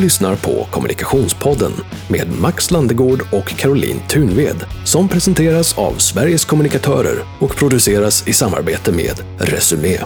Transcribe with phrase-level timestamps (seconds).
[0.00, 1.72] Du lyssnar på Kommunikationspodden
[2.08, 8.92] med Max Landegård och Caroline Thunved som presenteras av Sveriges kommunikatörer och produceras i samarbete
[8.92, 9.98] med Resumé.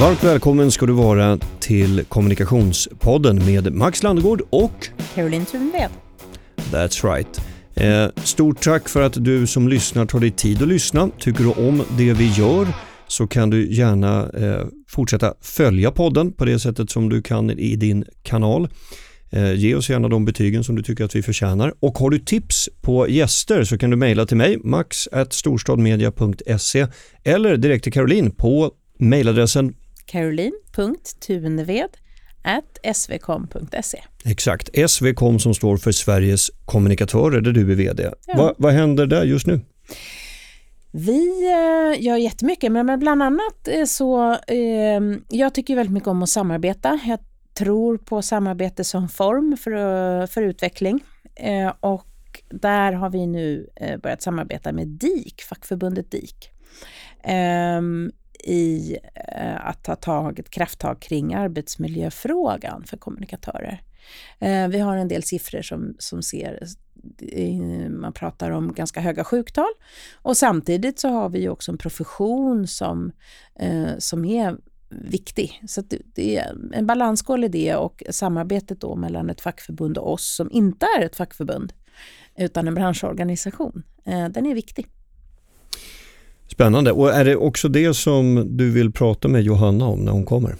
[0.00, 5.90] Varmt välkommen ska du vara till Kommunikationspodden med Max Landegård och Caroline Thunved.
[6.72, 7.47] That's right.
[7.80, 11.10] Eh, stort tack för att du som lyssnar tar dig tid att lyssna.
[11.18, 12.66] Tycker du om det vi gör
[13.08, 17.76] så kan du gärna eh, fortsätta följa podden på det sättet som du kan i
[17.76, 18.68] din kanal.
[19.30, 21.74] Eh, ge oss gärna de betygen som du tycker att vi förtjänar.
[21.80, 26.86] Och har du tips på gäster så kan du mejla till mig, max.storstadmedia.se
[27.24, 29.74] eller direkt till Caroline på mejladressen
[30.06, 31.90] caroline.tuneved
[32.94, 34.02] svkom.se.
[34.24, 38.10] Exakt, SVKOM som står för Sveriges kommunikatörer där du är VD.
[38.26, 38.36] Ja.
[38.36, 39.60] Va, vad händer där just nu?
[40.92, 46.22] Vi eh, gör jättemycket, men bland annat eh, så, eh, jag tycker väldigt mycket om
[46.22, 47.00] att samarbeta.
[47.06, 47.18] Jag
[47.54, 51.00] tror på samarbete som form för, för utveckling
[51.80, 52.04] och
[52.50, 53.68] där har vi nu
[54.02, 56.50] börjat samarbeta med DIK, fackförbundet DIK
[58.44, 63.82] i eh, att ta tag, ett krafttag kring arbetsmiljöfrågan för kommunikatörer.
[64.38, 66.68] Eh, vi har en del siffror som, som ser,
[67.90, 69.70] man pratar om ganska höga sjuktal
[70.14, 73.12] och samtidigt så har vi också en profession som,
[73.54, 74.56] eh, som är
[74.88, 75.62] viktig.
[75.68, 75.82] Så
[76.14, 80.50] det är en balansgång i det och samarbetet då mellan ett fackförbund och oss som
[80.50, 81.72] inte är ett fackförbund
[82.36, 84.86] utan en branschorganisation, eh, den är viktig.
[86.58, 86.92] Spännande.
[86.92, 90.56] Och är det också det som du vill prata med Johanna om när hon kommer?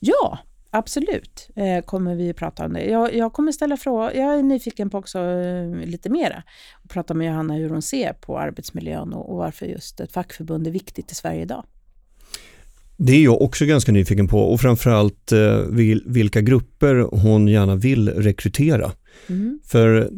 [0.00, 0.38] Ja,
[0.70, 2.84] absolut eh, kommer vi att prata om det.
[2.84, 4.12] Jag, jag kommer ställa frågor.
[4.14, 6.42] Jag är nyfiken på också eh, lite mera
[6.84, 10.66] och prata med Johanna hur hon ser på arbetsmiljön och, och varför just ett fackförbund
[10.66, 11.64] är viktigt i Sverige idag.
[12.96, 15.58] Det är jag också ganska nyfiken på och framförallt eh,
[16.06, 18.92] vilka grupper hon gärna vill rekrytera.
[19.28, 19.60] Mm.
[19.64, 20.10] För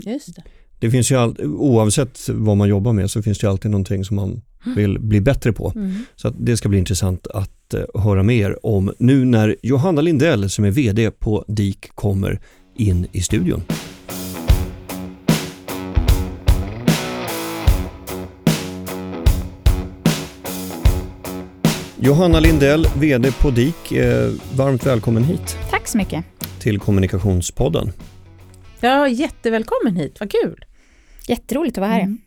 [0.84, 0.90] det.
[0.90, 4.42] finns ju all, oavsett vad man jobbar med så finns det alltid någonting som man
[4.76, 5.72] vill bli bättre på.
[5.74, 5.92] Mm.
[6.16, 10.64] Så det ska bli intressant att uh, höra mer om nu när Johanna Lindell som
[10.64, 12.40] är VD på DIK kommer
[12.76, 13.62] in i studion.
[22.04, 25.58] Johanna Lindell, VD på DIK, eh, varmt välkommen hit.
[25.70, 26.24] Tack så mycket.
[26.60, 27.92] Till Kommunikationspodden.
[28.80, 30.64] Ja, jättevälkommen hit, vad kul.
[31.28, 32.00] Jätteroligt att vara här.
[32.00, 32.18] Mm.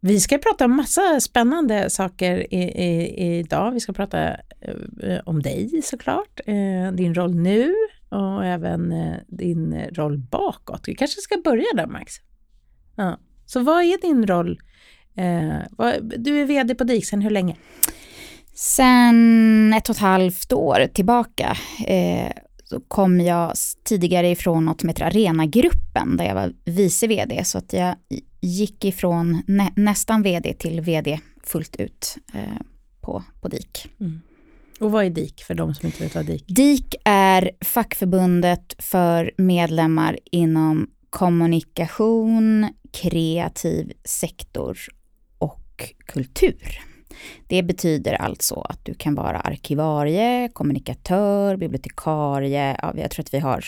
[0.00, 3.72] Vi ska prata om massa spännande saker i, i, idag.
[3.72, 4.28] Vi ska prata
[5.00, 7.74] eh, om dig såklart, eh, din roll nu
[8.08, 10.88] och även eh, din roll bakåt.
[10.88, 12.14] Vi kanske ska börja där Max?
[12.96, 13.18] Ja.
[13.46, 14.58] Så vad är din roll?
[16.16, 17.56] Du är VD på DIK sedan hur länge?
[18.54, 21.56] Sen ett och ett halvt år tillbaka
[22.68, 23.52] så kom jag
[23.84, 27.44] tidigare ifrån något som heter Arenagruppen där jag var vice vd.
[27.44, 27.94] Så att jag
[28.40, 32.62] gick ifrån nä nästan vd till vd fullt ut eh,
[33.00, 33.86] på, på DIK.
[34.00, 34.20] Mm.
[34.80, 36.54] Och vad är DIK för de som inte vet vad DIK är?
[36.54, 44.78] DIK är fackförbundet för medlemmar inom kommunikation, kreativ sektor
[45.38, 46.80] och kultur.
[47.46, 53.38] Det betyder alltså att du kan vara arkivarie, kommunikatör, bibliotekarie, ja, jag tror att vi
[53.38, 53.64] har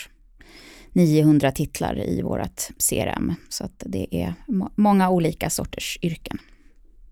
[0.93, 3.33] 900 titlar i vårt CRM.
[3.49, 6.37] Så att det är må många olika sorters yrken.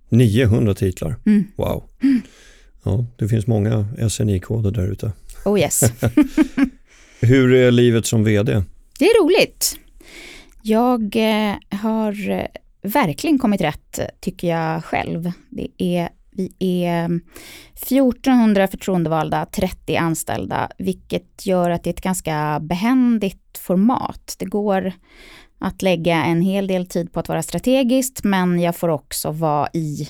[0.09, 1.16] 900 titlar?
[1.25, 1.44] Mm.
[1.56, 1.84] Wow.
[2.03, 2.22] Mm.
[2.84, 5.12] Ja, det finns många SNI-koder där ute.
[5.46, 5.81] Oh yes.
[7.19, 8.64] Hur är livet som VD?
[9.00, 9.80] Det är roligt.
[10.62, 12.46] Jag eh, har eh,
[12.81, 15.31] verkligen kommit rätt, tycker jag själv.
[15.50, 17.06] Det är vi är
[17.74, 24.36] 1400 förtroendevalda, 30 anställda, vilket gör att det är ett ganska behändigt format.
[24.39, 24.94] Det går
[25.60, 29.69] att lägga en hel del tid på att vara strategiskt, men jag får också vara
[29.74, 30.10] i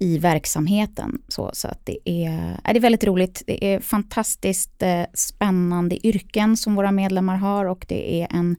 [0.00, 1.22] i verksamheten.
[1.28, 3.42] Så, så att det är, är det väldigt roligt.
[3.46, 8.56] Det är fantastiskt eh, spännande yrken som våra medlemmar har och det är en,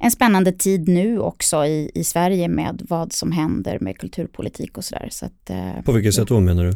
[0.00, 4.84] en spännande tid nu också i, i Sverige med vad som händer med kulturpolitik och
[4.84, 5.08] sådär.
[5.10, 6.72] Så att, eh, På vilket sätt då menar du?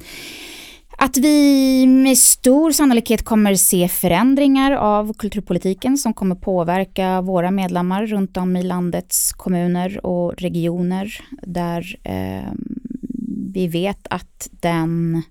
[0.98, 8.06] Att vi med stor sannolikhet kommer se förändringar av kulturpolitiken som kommer påverka våra medlemmar
[8.06, 12.52] runt om i landets kommuner och regioner där eh,
[13.52, 15.22] vi vet att den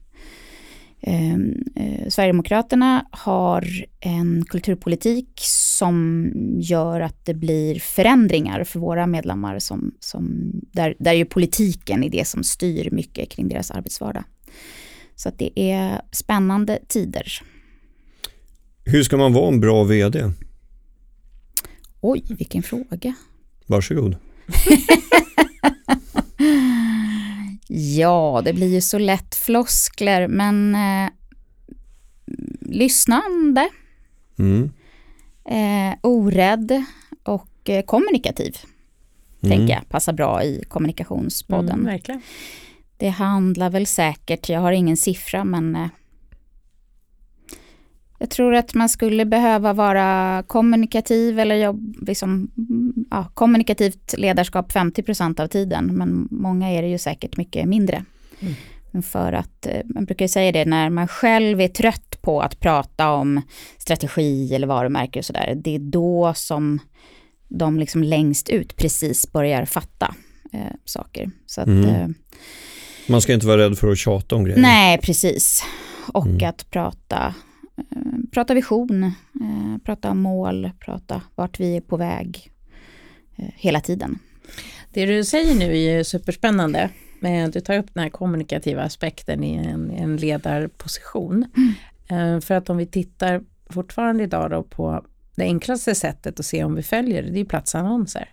[1.07, 3.67] Ehm, eh, Sverigedemokraterna har
[4.00, 5.29] en kulturpolitik
[5.77, 12.03] som gör att det blir förändringar för våra medlemmar som, som, där, där är politiken
[12.03, 14.23] är det som styr mycket kring deras arbetsvardag.
[15.15, 17.41] Så att det är spännande tider.
[18.85, 20.31] Hur ska man vara en bra VD?
[22.01, 23.15] Oj, vilken fråga.
[23.65, 24.15] Varsågod.
[27.67, 31.09] ja, det blir ju så lätt floskler, men eh,
[32.62, 33.69] lyssnande,
[34.39, 34.71] mm.
[35.45, 36.83] eh, orädd
[37.23, 38.57] och eh, kommunikativ.
[39.44, 39.57] Mm.
[39.57, 41.73] Tänker jag passar bra i kommunikationspodden.
[41.73, 42.21] Mm, verkligen.
[42.97, 45.88] Det handlar väl säkert, jag har ingen siffra, men eh,
[48.25, 52.51] jag tror att man skulle behöva vara kommunikativ eller jobb, liksom,
[53.12, 58.06] ja, kommunikativt ledarskap 50% av tiden, men många är det ju säkert mycket mindre.
[58.39, 59.04] Mm.
[59.04, 63.12] För att, eh, man brukar säga det, när man själv är trött på att prata
[63.12, 63.42] om
[63.77, 66.80] strategi eller varumärke och sådär, det är då som
[67.48, 70.16] de liksom längst ut precis börjar fatta
[70.54, 71.31] eh, saker.
[71.45, 71.89] Så att, mm.
[71.89, 72.07] eh,
[73.07, 74.60] man ska inte vara rädd för att tjata om grejer.
[74.60, 75.63] Nej, precis.
[76.13, 76.50] Och mm.
[76.50, 77.33] att prata
[78.31, 82.51] prata vision, eh, prata mål, prata vart vi är på väg
[83.36, 84.19] eh, hela tiden.
[84.94, 86.89] Det du säger nu är ju superspännande.
[87.51, 91.45] Du tar upp den här kommunikativa aspekten i en, en ledarposition.
[92.10, 92.42] Mm.
[92.42, 95.06] För att om vi tittar fortfarande idag då på
[95.36, 98.30] det enklaste sättet att se om vi följer det, det är platsannonser.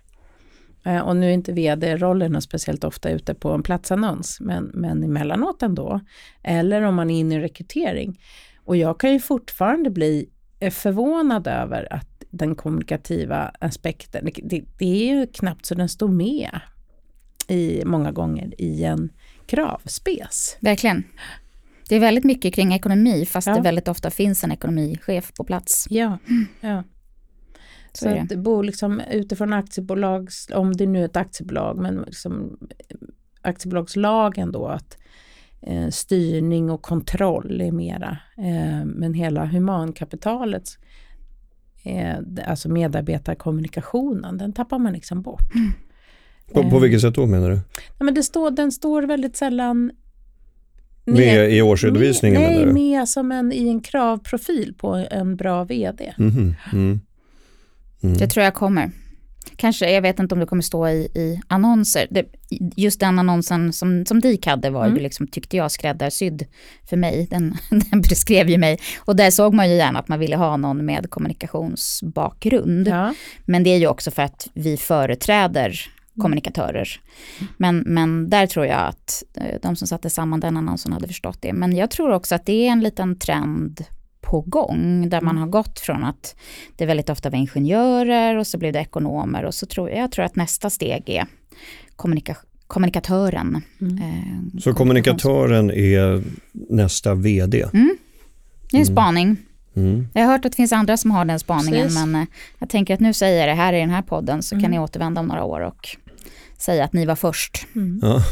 [1.05, 6.01] Och nu är inte vd-rollerna speciellt ofta ute på en platsannons, men, men emellanåt ändå.
[6.43, 8.21] Eller om man är inne i rekrytering.
[8.65, 10.29] Och jag kan ju fortfarande bli
[10.61, 16.09] eh, förvånad över att den kommunikativa aspekten, det, det är ju knappt så den står
[16.09, 16.61] med
[17.49, 19.11] i, många gånger i en
[19.47, 20.57] kravspes.
[20.61, 21.05] Verkligen.
[21.89, 23.55] Det är väldigt mycket kring ekonomi fast ja.
[23.55, 25.87] det väldigt ofta finns en ekonomichef på plats.
[25.91, 26.19] Ja,
[26.61, 26.83] ja.
[27.93, 32.03] Så, så att det bor liksom utifrån aktiebolags, om det nu är ett aktiebolag, men
[32.03, 32.59] liksom
[33.43, 34.99] aktiebolagslagen då att
[35.63, 38.19] eh, styrning och kontroll är mera.
[38.37, 40.79] Eh, men hela humankapitalet,
[41.85, 42.17] eh,
[42.47, 45.55] alltså medarbetarkommunikationen, den tappar man liksom bort.
[45.55, 45.73] Mm.
[46.53, 47.61] På, på vilket sätt då menar du?
[47.99, 49.91] Ja, men det står, den står väldigt sällan
[51.05, 52.43] med, med i årsredovisningen?
[52.43, 56.15] Med, nej, med som en, i en kravprofil på en bra VD.
[56.19, 57.01] Mm, mm.
[58.03, 58.19] Mm.
[58.19, 58.91] Det tror jag kommer.
[59.57, 62.07] Kanske, jag vet inte om det kommer stå i, i annonser.
[62.11, 62.27] Det,
[62.77, 64.97] just den annonsen som, som DIK hade var mm.
[64.97, 66.47] ju liksom, tyckte jag, skräddarsydd
[66.89, 67.27] för mig.
[67.31, 68.79] Den, den beskrev ju mig.
[68.99, 72.89] Och där såg man ju gärna att man ville ha någon med kommunikationsbakgrund.
[72.89, 73.15] Ja.
[73.45, 76.23] Men det är ju också för att vi företräder mm.
[76.23, 76.89] kommunikatörer.
[77.57, 81.39] Men, men där tror jag att eh, de som satte samman den annonsen hade förstått
[81.41, 81.53] det.
[81.53, 83.85] Men jag tror också att det är en liten trend
[84.33, 85.43] på gång, där man mm.
[85.43, 86.37] har gått från att
[86.77, 90.13] det väldigt ofta var ingenjörer och så blev det ekonomer och så tror jag, jag
[90.13, 91.27] tror att nästa steg är
[91.97, 92.37] kommunika
[92.67, 93.63] kommunikatören.
[93.81, 93.97] Mm.
[93.99, 97.63] Eh, så kommunikatören är nästa VD?
[97.63, 97.97] Mm.
[98.71, 98.95] Det är en mm.
[98.95, 99.37] spaning.
[99.77, 100.09] Mm.
[100.15, 102.07] Jag har hört att det finns andra som har den spaningen Precis.
[102.07, 104.55] men eh, jag tänker att nu säger jag det här i den här podden så
[104.55, 104.71] kan mm.
[104.71, 105.97] ni återvända om några år och
[106.59, 107.67] säga att ni var först.
[108.03, 108.23] Ja.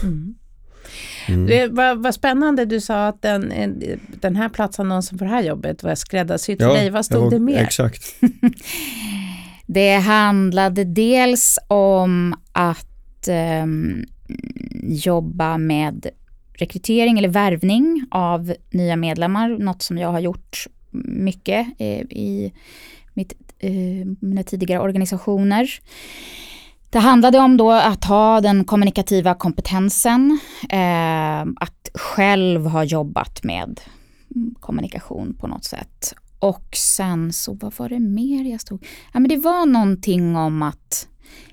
[1.29, 1.47] Mm.
[1.47, 3.53] Det var, var spännande, du sa att den,
[4.21, 6.91] den här platsannonsen för det här jobbet var skräddarsydd för dig.
[6.91, 7.63] Vad stod ja, det mer?
[7.63, 8.15] Exakt.
[9.67, 13.29] det handlade dels om att
[13.63, 14.05] um,
[14.83, 16.07] jobba med
[16.53, 22.53] rekrytering eller värvning av nya medlemmar, något som jag har gjort mycket i, i
[23.15, 23.35] mitt,
[24.21, 25.71] mina tidigare organisationer.
[26.91, 30.39] Det handlade om då att ha den kommunikativa kompetensen,
[30.71, 33.81] eh, att själv ha jobbat med
[34.61, 36.15] kommunikation på något sätt.
[36.39, 38.87] Och sen så, vad var det mer jag stod?
[39.13, 41.07] Ja men det var någonting om att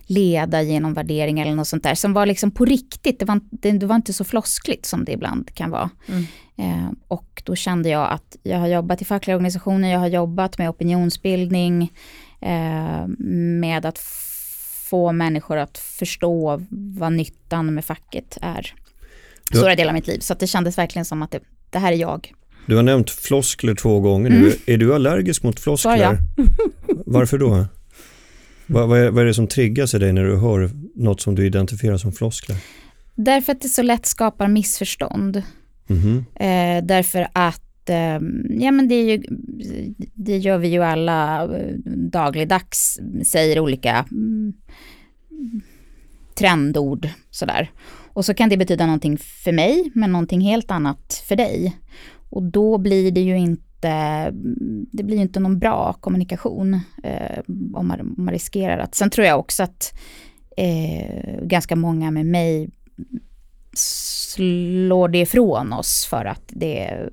[0.08, 3.20] leda genom värdering eller något sånt där som var liksom på riktigt.
[3.20, 5.89] Det var, det, det var inte så floskligt som det ibland kan vara.
[6.08, 6.24] Mm.
[6.58, 10.58] Eh, och då kände jag att jag har jobbat i fackliga organisationer, jag har jobbat
[10.58, 11.91] med opinionsbildning,
[12.41, 13.08] eh,
[13.60, 14.00] med att
[14.89, 18.74] få människor att förstå vad nyttan med facket är.
[19.51, 20.20] Stora delar av mitt liv.
[20.20, 21.39] Så det kändes verkligen som att det,
[21.70, 22.34] det här är jag.
[22.65, 24.38] Du har nämnt floskler två gånger nu.
[24.38, 24.51] Mm.
[24.65, 25.98] Är du allergisk mot floskler?
[25.98, 26.17] Ja,
[27.06, 27.65] Varför då?
[28.65, 31.36] Vad, vad, är, vad är det som triggas i dig när du hör något som
[31.36, 32.58] du identifierar som floskler?
[33.15, 35.44] Därför att det så lätt skapar missförstånd.
[35.89, 36.25] Mm.
[36.36, 39.24] Eh, därför att Eh, ja, men det, är ju,
[40.13, 41.74] det gör vi ju alla eh,
[42.12, 44.53] dagligdags, säger olika mm,
[46.36, 47.72] trendord sådär.
[48.13, 51.77] Och så kan det betyda någonting för mig, men någonting helt annat för dig.
[52.29, 53.67] Och då blir det ju inte
[54.91, 57.39] det blir inte någon bra kommunikation eh,
[57.74, 58.96] om, man, om man riskerar att...
[58.96, 59.94] Sen tror jag också att
[60.58, 62.70] eh, ganska många med mig
[63.74, 67.10] slår det ifrån oss för att det,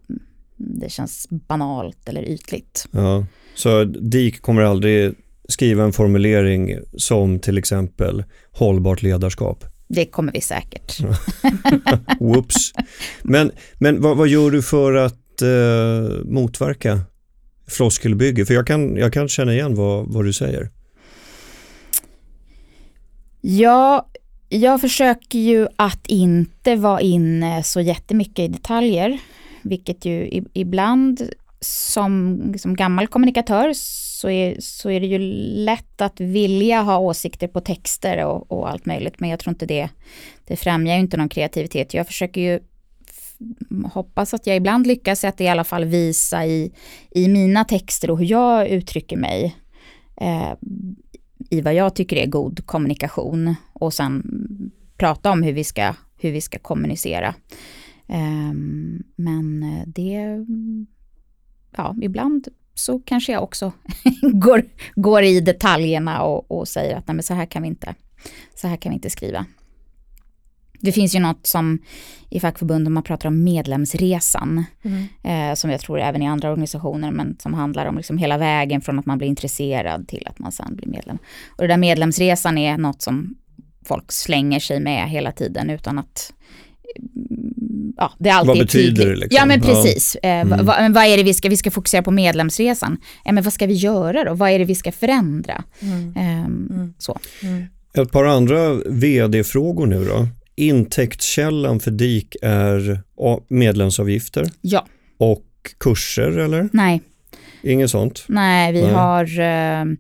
[0.56, 2.87] det känns banalt eller ytligt.
[2.90, 5.14] Ja, så DIK kommer aldrig
[5.49, 9.64] skriva en formulering som till exempel hållbart ledarskap?
[9.88, 11.00] Det kommer vi säkert.
[12.20, 12.73] Whoops.
[13.23, 17.00] Men, men vad, vad, gör du för att eh, motverka
[17.68, 18.46] floskelbygge?
[18.46, 20.70] För jag kan, jag kan känna igen vad, vad du säger.
[23.40, 24.08] Ja,
[24.49, 29.18] jag försöker ju att inte vara inne så jättemycket i detaljer,
[29.64, 31.30] vilket ju ibland
[31.61, 35.18] som, som gammal kommunikatör så är, så är det ju
[35.64, 39.66] lätt att vilja ha åsikter på texter och, och allt möjligt, men jag tror inte
[39.66, 39.88] det,
[40.44, 41.94] det främjar ju inte någon kreativitet.
[41.94, 42.61] Jag försöker ju
[43.92, 46.73] hoppas att jag ibland lyckas att i alla fall visa i,
[47.11, 49.56] i mina texter och hur jag uttrycker mig.
[50.21, 50.52] Eh,
[51.50, 54.23] i vad jag tycker är god kommunikation och sen
[54.97, 57.35] prata om hur vi ska, hur vi ska kommunicera.
[58.06, 60.46] Um, men det,
[61.76, 63.73] ja, ibland så kanske jag också
[64.32, 67.94] går, går i detaljerna och, och säger att nej, men så här kan vi inte,
[68.54, 69.46] så här kan vi inte skriva.
[70.80, 71.78] Det finns ju något som
[72.30, 75.04] i fackförbunden man pratar om medlemsresan, mm.
[75.23, 78.80] eh, som jag tror även i andra organisationer, men som handlar om liksom hela vägen
[78.80, 81.18] från att man blir intresserad till att man sen blir medlem.
[81.49, 83.34] Och det där medlemsresan är något som
[83.84, 86.32] folk slänger sig med hela tiden utan att
[87.96, 89.16] ja, det är alltid vad betyder det?
[89.16, 89.36] Liksom?
[89.36, 90.16] Ja, men precis.
[90.22, 90.28] Ja.
[90.28, 90.66] Eh, mm.
[90.66, 92.96] vad, vad, är det vi ska, vi ska fokusera på medlemsresan?
[93.24, 94.34] Ja, men vad ska vi göra då?
[94.34, 95.64] Vad är det vi ska förändra?
[95.80, 96.12] Mm.
[96.16, 96.94] Mm.
[96.98, 97.18] Så.
[97.42, 97.64] Mm.
[97.94, 100.28] Ett par andra vd-frågor nu då.
[100.56, 103.00] Intäktskällan för DIK är
[103.48, 104.50] medlemsavgifter?
[104.60, 104.86] Ja.
[105.18, 105.44] Och
[105.78, 106.68] kurser eller?
[106.72, 107.02] Nej.
[107.62, 108.24] Inget sånt?
[108.26, 108.92] Nej, vi Nej.
[108.92, 109.96] har uh,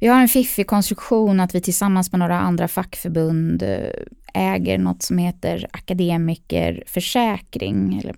[0.00, 3.90] vi har en fiffig konstruktion att vi tillsammans med några andra fackförbund eh,
[4.34, 8.14] äger något som heter akademikerförsäkring, eller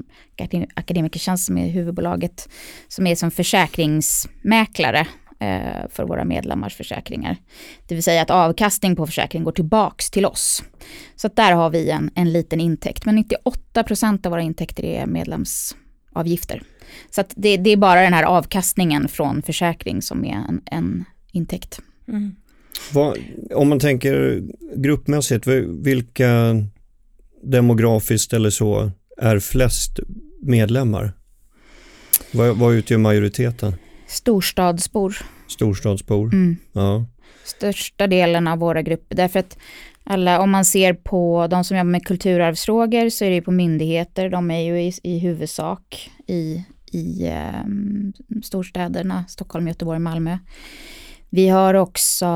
[0.75, 2.49] Akademikertjänst som är huvudbolaget,
[2.89, 5.07] som är som försäkringsmäklare
[5.41, 7.37] eh, för våra medlemmars försäkringar.
[7.87, 10.62] Det vill säga att avkastning på försäkring går tillbaks till oss.
[11.17, 14.85] Så att där har vi en, en liten intäkt, men 98 procent av våra intäkter
[14.85, 16.62] är medlemsavgifter.
[17.11, 21.05] Så att det, det, är bara den här avkastningen från försäkring som är en, en
[21.33, 21.81] intäkt.
[22.09, 22.35] Mm.
[22.93, 23.19] Vad,
[23.55, 24.43] om man tänker
[24.77, 25.47] gruppmässigt,
[25.83, 26.57] vilka
[27.43, 30.01] demografiskt eller så är flest
[30.43, 31.12] medlemmar?
[32.33, 33.75] Vad, vad utgör majoriteten?
[34.07, 35.17] Storstadsbor.
[35.49, 36.57] Storstadsbor, mm.
[36.73, 37.07] ja.
[37.45, 39.59] Största delen av våra grupper, därför att
[40.05, 43.51] alla, om man ser på de som jobbar med kulturarvsfrågor så är det ju på
[43.51, 47.31] myndigheter, de är ju i, i huvudsak i, i
[47.65, 48.12] um,
[48.43, 50.39] storstäderna, Stockholm, Göteborg, Malmö.
[51.35, 52.27] Vi har också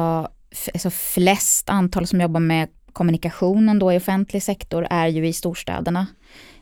[0.74, 6.06] alltså flest antal som jobbar med kommunikationen då i offentlig sektor är ju i storstäderna.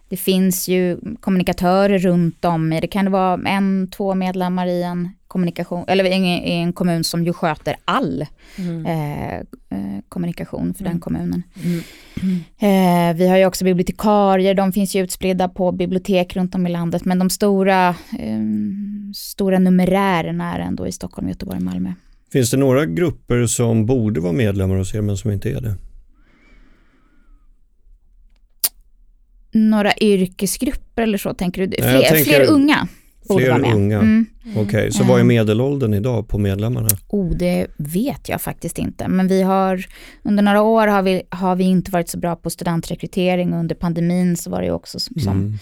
[0.09, 5.11] Det finns ju kommunikatörer runt om i, det kan vara en, två medlemmar i en
[5.29, 8.27] kommunikation, eller i en kommun som ju sköter all
[8.57, 8.87] mm.
[8.87, 10.93] eh, eh kommunikation för mm.
[10.93, 11.43] den kommunen.
[11.65, 12.45] Mm.
[12.59, 16.71] Eh, vi har ju också bibliotekarier, de finns ju utspridda på bibliotek runt om i
[16.71, 17.89] landet, men de stora,
[18.19, 18.41] eh,
[19.15, 21.93] stora numerärerna är ändå i Stockholm, Göteborg och Malmö.
[22.35, 25.75] Finns det några grupper som borde vara medlemmar hos er men som inte är det?
[29.53, 31.77] Några yrkesgrupper eller så tänker du?
[31.77, 32.89] Fler, tänker, fler unga
[33.59, 33.75] med.
[33.75, 34.27] unga, mm.
[34.51, 34.63] okej.
[34.63, 34.91] Okay.
[34.91, 36.89] Så vad är medelåldern idag på medlemmarna?
[37.09, 39.09] Oh, det vet jag faktiskt inte.
[39.09, 39.87] Men vi har,
[40.23, 43.75] under några år har vi, har vi inte varit så bra på studentrekrytering och under
[43.75, 45.59] pandemin så var det också som, mm.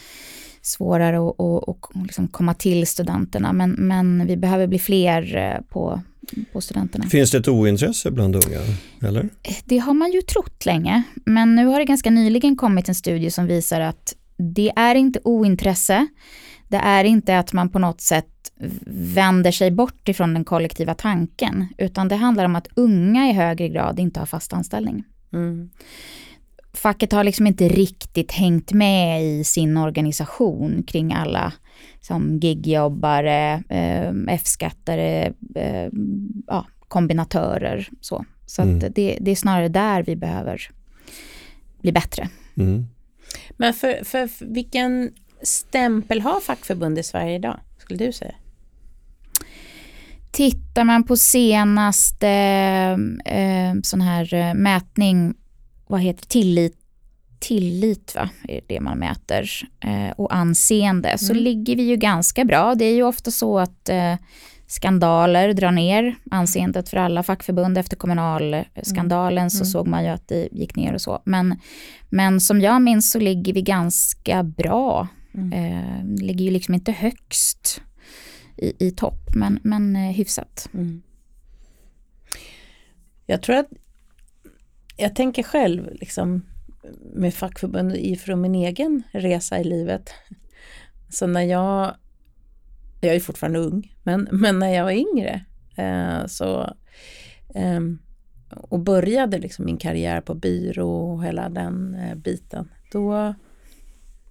[0.63, 3.53] Svårare att, att, att liksom komma till studenterna.
[3.53, 6.01] Men, men vi behöver bli fler eh, på
[6.53, 7.05] på studenterna.
[7.05, 8.61] Finns det ett ointresse bland unga?
[9.03, 9.29] Eller?
[9.65, 13.31] Det har man ju trott länge, men nu har det ganska nyligen kommit en studie
[13.31, 16.07] som visar att det är inte ointresse,
[16.69, 18.27] det är inte att man på något sätt
[19.15, 23.69] vänder sig bort ifrån den kollektiva tanken, utan det handlar om att unga i högre
[23.69, 25.05] grad inte har fast anställning.
[25.33, 25.71] Mm.
[26.75, 31.53] Facket har liksom inte riktigt hängt med i sin organisation kring alla
[32.01, 35.89] som gigjobbare, eh, F-skattare, eh,
[36.47, 37.89] ja, kombinatörer.
[38.01, 38.79] Så, så mm.
[38.79, 40.71] det, det, är snarare där vi behöver
[41.81, 42.29] bli bättre.
[42.57, 42.87] Mm.
[43.51, 45.13] Men för, för, vilken
[45.43, 48.35] stämpel har fackförbund i Sverige idag, skulle du säga?
[50.31, 52.29] Tittar man på senaste
[53.25, 55.35] eh, sån här eh, mätning,
[55.93, 56.79] vad heter tillit
[57.39, 58.29] tillit, va?
[58.49, 61.45] är det man mäter, eh, och anseende, så mm.
[61.45, 62.75] ligger vi ju ganska bra.
[62.75, 64.15] Det är ju ofta så att eh,
[64.67, 67.79] skandaler drar ner anseendet för alla fackförbund.
[67.79, 69.51] Efter kommunalskandalen mm.
[69.51, 69.67] så mm.
[69.67, 71.23] såg man ju att det gick ner och så.
[71.25, 71.59] Men,
[72.11, 75.09] men som jag minns så ligger vi ganska bra.
[75.35, 75.53] Mm.
[75.53, 77.83] Eh, ligger ju liksom inte högst
[78.57, 80.69] i, i topp, men, men eh, hyfsat.
[80.75, 81.03] Mm.
[83.27, 83.69] Jag tror att,
[85.03, 86.47] jag tänker själv liksom
[87.15, 90.11] med fackförbund ifrån min egen resa i livet.
[91.09, 91.95] Så när jag,
[93.01, 95.45] jag är fortfarande ung, men, men när jag var yngre
[95.77, 96.75] eh, så
[97.55, 97.81] eh,
[98.51, 103.35] och började liksom min karriär på byrå och hela den eh, biten, då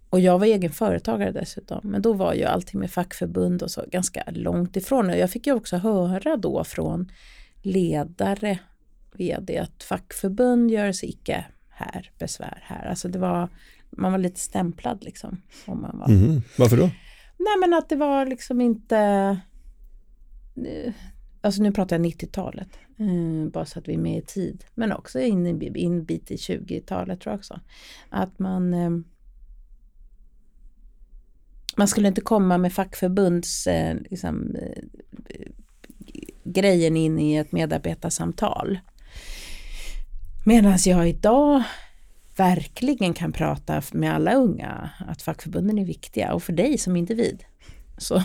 [0.09, 3.83] och jag var egen företagare dessutom, men då var ju allting med fackförbund och så
[3.91, 5.09] ganska långt ifrån.
[5.09, 7.11] Och jag fick ju också höra då från
[7.61, 8.59] ledare,
[9.17, 12.85] vd, att fackförbund gör sig icke här, besvär här.
[12.89, 13.49] Alltså det var,
[13.89, 15.41] man var lite stämplad liksom.
[15.65, 16.09] Om man var.
[16.09, 16.41] Mm.
[16.57, 16.89] Varför då?
[17.37, 19.37] Nej men att det var liksom inte
[21.43, 24.63] Alltså nu pratar jag 90-talet, eh, bara så att vi är med i tid.
[24.75, 27.59] Men också in, in bit i 20-talet tror jag också.
[28.09, 28.89] Att man eh,
[31.77, 34.55] man skulle inte komma med fackförbunds eh, liksom,
[36.43, 38.79] grejen in i ett medarbetarsamtal.
[40.43, 41.63] Medan jag idag
[42.37, 47.43] verkligen kan prata med alla unga att fackförbunden är viktiga och för dig som individ
[47.97, 48.23] så,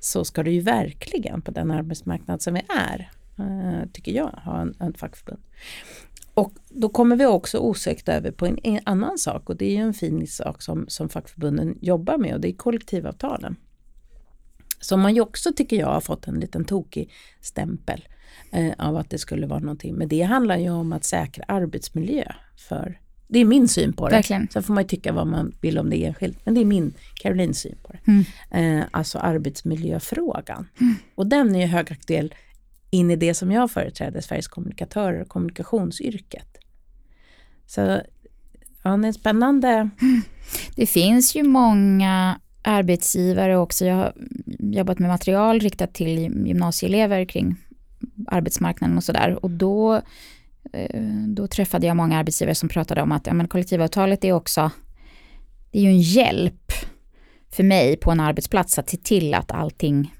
[0.00, 4.60] så ska du ju verkligen på den arbetsmarknad som vi är, eh, tycker jag, ha
[4.60, 5.40] en, en fackförbund.
[6.34, 9.76] Och då kommer vi också osökt över på en, en, annan sak och det är
[9.76, 13.56] ju en fin sak som, som fackförbunden jobbar med och det är kollektivavtalen.
[14.80, 18.08] Som man ju också tycker jag har fått en liten tokig stämpel
[18.52, 19.94] eh, av att det skulle vara någonting.
[19.94, 22.32] Men det handlar ju om att säkra arbetsmiljö
[22.68, 24.16] för det är min syn på det.
[24.16, 24.48] Verkligen.
[24.52, 26.38] Sen får man tycka vad man vill om det enskilt.
[26.44, 27.98] Men det är min, Carolines syn på det.
[28.06, 28.80] Mm.
[28.80, 30.68] Eh, alltså arbetsmiljöfrågan.
[30.80, 30.94] Mm.
[31.14, 32.34] Och den är ju högaktuell
[32.90, 36.58] in i det som jag företräder, Sveriges kommunikatörer och kommunikationsyrket.
[37.66, 38.00] Så
[38.82, 39.90] ja, det är spännande.
[40.76, 43.84] Det finns ju många arbetsgivare också.
[43.84, 44.12] Jag har
[44.58, 47.56] jobbat med material riktat till gymnasieelever kring
[48.26, 49.44] arbetsmarknaden och sådär.
[49.44, 49.94] Och då,
[50.72, 54.70] eh, då träffade jag många arbetsgivare som pratade om att ja, men kollektivavtalet är också,
[55.70, 56.72] det är ju en hjälp
[57.52, 60.14] för mig på en arbetsplats att se till att allting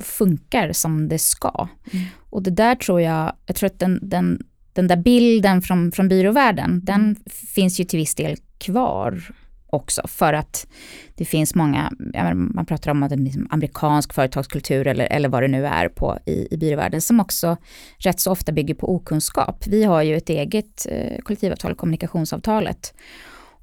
[0.00, 1.68] funkar som det ska.
[1.92, 2.06] Mm.
[2.30, 6.08] Och det där tror jag, jag tror att den, den, den där bilden från, från
[6.08, 9.34] byråvärlden, den finns ju till viss del kvar
[9.74, 10.66] också för att
[11.14, 11.92] det finns många,
[12.34, 15.88] man pratar om att det är liksom amerikansk företagskultur eller, eller vad det nu är
[15.88, 17.56] på i, i byråvärlden som också
[17.98, 19.66] rätt så ofta bygger på okunskap.
[19.66, 22.94] Vi har ju ett eget eh, kollektivavtal, kommunikationsavtalet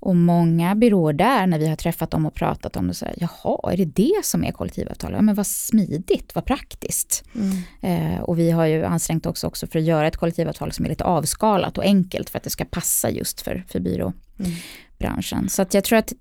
[0.01, 3.15] och många byråer där, när vi har träffat dem och pratat om det, så här,
[3.17, 5.13] jaha, är det det som är kollektivavtal?
[5.13, 7.23] Ja, men vad smidigt, vad praktiskt.
[7.35, 8.13] Mm.
[8.13, 10.89] Eh, och vi har ju ansträngt oss också för att göra ett kollektivavtal som är
[10.89, 14.21] lite avskalat och enkelt för att det ska passa just för, för byråbranschen.
[14.39, 14.51] Mm
[15.01, 15.49] branschen.
[15.49, 16.13] Så att jag tror att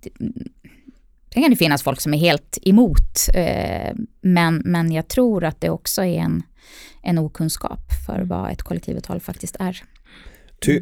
[1.34, 5.60] det kan det finnas folk som är helt emot, eh, men, men jag tror att
[5.60, 6.42] det också är en,
[7.02, 9.82] en okunskap för vad ett kollektivavtal faktiskt är.
[10.60, 10.80] Ty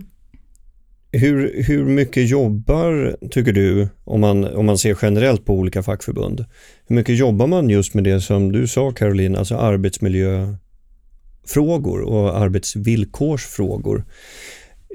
[1.13, 6.45] hur, hur mycket jobbar, tycker du, om man, om man ser generellt på olika fackförbund,
[6.87, 14.05] hur mycket jobbar man just med det som du sa Caroline, alltså arbetsmiljöfrågor och arbetsvillkorsfrågor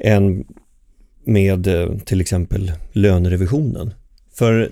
[0.04, 0.46] än
[1.24, 3.94] med eh, till exempel lönerevisionen?
[4.34, 4.72] För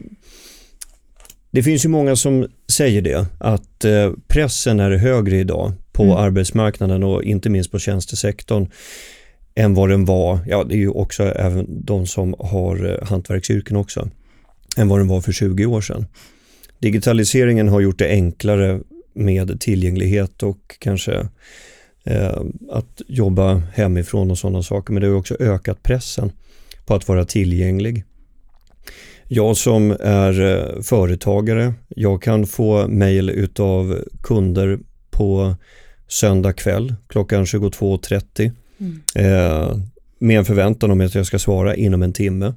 [1.51, 6.15] det finns ju många som säger det, att eh, pressen är högre idag på mm.
[6.15, 8.69] arbetsmarknaden och inte minst på tjänstesektorn
[9.55, 13.77] än vad den var, ja det är ju också även de som har eh, hantverksyrken
[13.77, 14.09] också,
[14.77, 16.05] än vad den var för 20 år sedan.
[16.79, 18.79] Digitaliseringen har gjort det enklare
[19.13, 21.27] med tillgänglighet och kanske
[22.03, 26.31] eh, att jobba hemifrån och sådana saker, men det har också ökat pressen
[26.85, 28.03] på att vara tillgänglig.
[29.27, 34.79] Jag som är eh, företagare, jag kan få mejl utav kunder
[35.11, 35.55] på
[36.07, 39.01] söndag kväll klockan 22.30 Mm.
[39.15, 39.77] Eh,
[40.19, 42.53] med en förväntan om att jag ska svara inom en timme.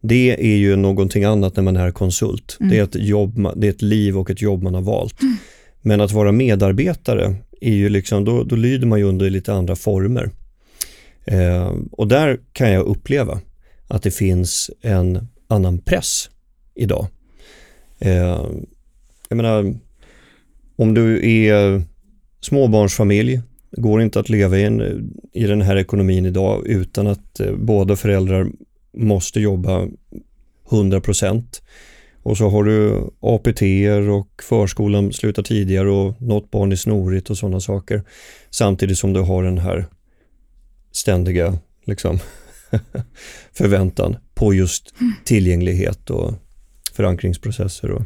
[0.00, 2.56] Det är ju någonting annat när man är konsult.
[2.60, 2.70] Mm.
[2.70, 5.22] Det, är ett jobb, det är ett liv och ett jobb man har valt.
[5.22, 5.34] Mm.
[5.82, 9.76] Men att vara medarbetare, är ju liksom, då, då lyder man ju under lite andra
[9.76, 10.30] former.
[11.24, 13.40] Eh, och där kan jag uppleva
[13.88, 16.30] att det finns en annan press
[16.74, 17.06] idag.
[17.98, 18.46] Eh,
[19.28, 19.74] jag menar,
[20.76, 21.82] om du är
[22.40, 23.40] småbarnsfamilj,
[23.70, 27.96] går inte att leva i, en, i den här ekonomin idag utan att eh, båda
[27.96, 28.48] föräldrar
[28.92, 29.88] måste jobba
[30.70, 31.00] 100
[32.28, 33.62] och så har du APT
[34.10, 38.02] och förskolan slutar tidigare och något barn är snorigt och sådana saker.
[38.50, 39.86] Samtidigt som du har den här
[40.92, 42.18] ständiga liksom,
[43.52, 46.34] förväntan på just tillgänglighet och
[46.92, 47.90] förankringsprocesser.
[47.90, 48.02] Och,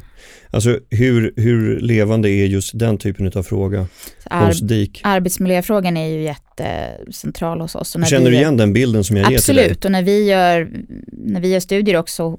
[0.50, 3.86] alltså hur, hur levande är just den typen av fråga
[4.24, 5.00] Ar hos DIK?
[5.04, 7.96] Arbetsmiljöfrågan är ju jättecentral hos oss.
[8.08, 9.64] Känner du igen den bilden som jag absolut, ger till dig?
[9.64, 10.70] Absolut, och när vi, gör,
[11.12, 12.38] när vi gör studier också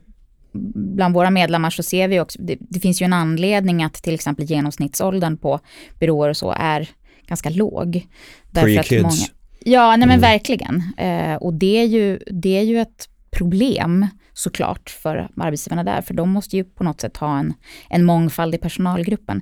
[0.54, 4.14] bland våra medlemmar så ser vi också, det, det, finns ju en anledning att till
[4.14, 5.60] exempel genomsnittsåldern på
[6.00, 6.90] byråer och så är
[7.28, 8.08] ganska låg.
[8.54, 9.02] Pre-kids.
[9.02, 9.14] Många,
[9.60, 10.22] ja, nej men mm.
[10.22, 10.84] verkligen.
[10.98, 16.14] Eh, och det är, ju, det är ju ett problem såklart för arbetsgivarna där, för
[16.14, 17.54] de måste ju på något sätt ha en,
[17.90, 19.42] en mångfald i personalgruppen.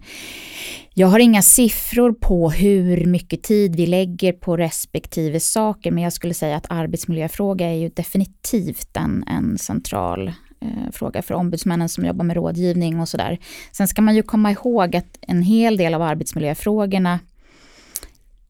[0.93, 6.13] Jag har inga siffror på hur mycket tid vi lägger på respektive saker, men jag
[6.13, 12.05] skulle säga att arbetsmiljöfråga är ju definitivt en, en central eh, fråga för ombudsmännen som
[12.05, 13.39] jobbar med rådgivning och sådär.
[13.71, 17.19] Sen ska man ju komma ihåg att en hel del av arbetsmiljöfrågorna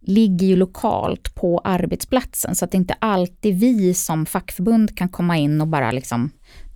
[0.01, 5.37] ligger ju lokalt på arbetsplatsen så att det inte alltid vi som fackförbund kan komma
[5.37, 6.31] in och bara liksom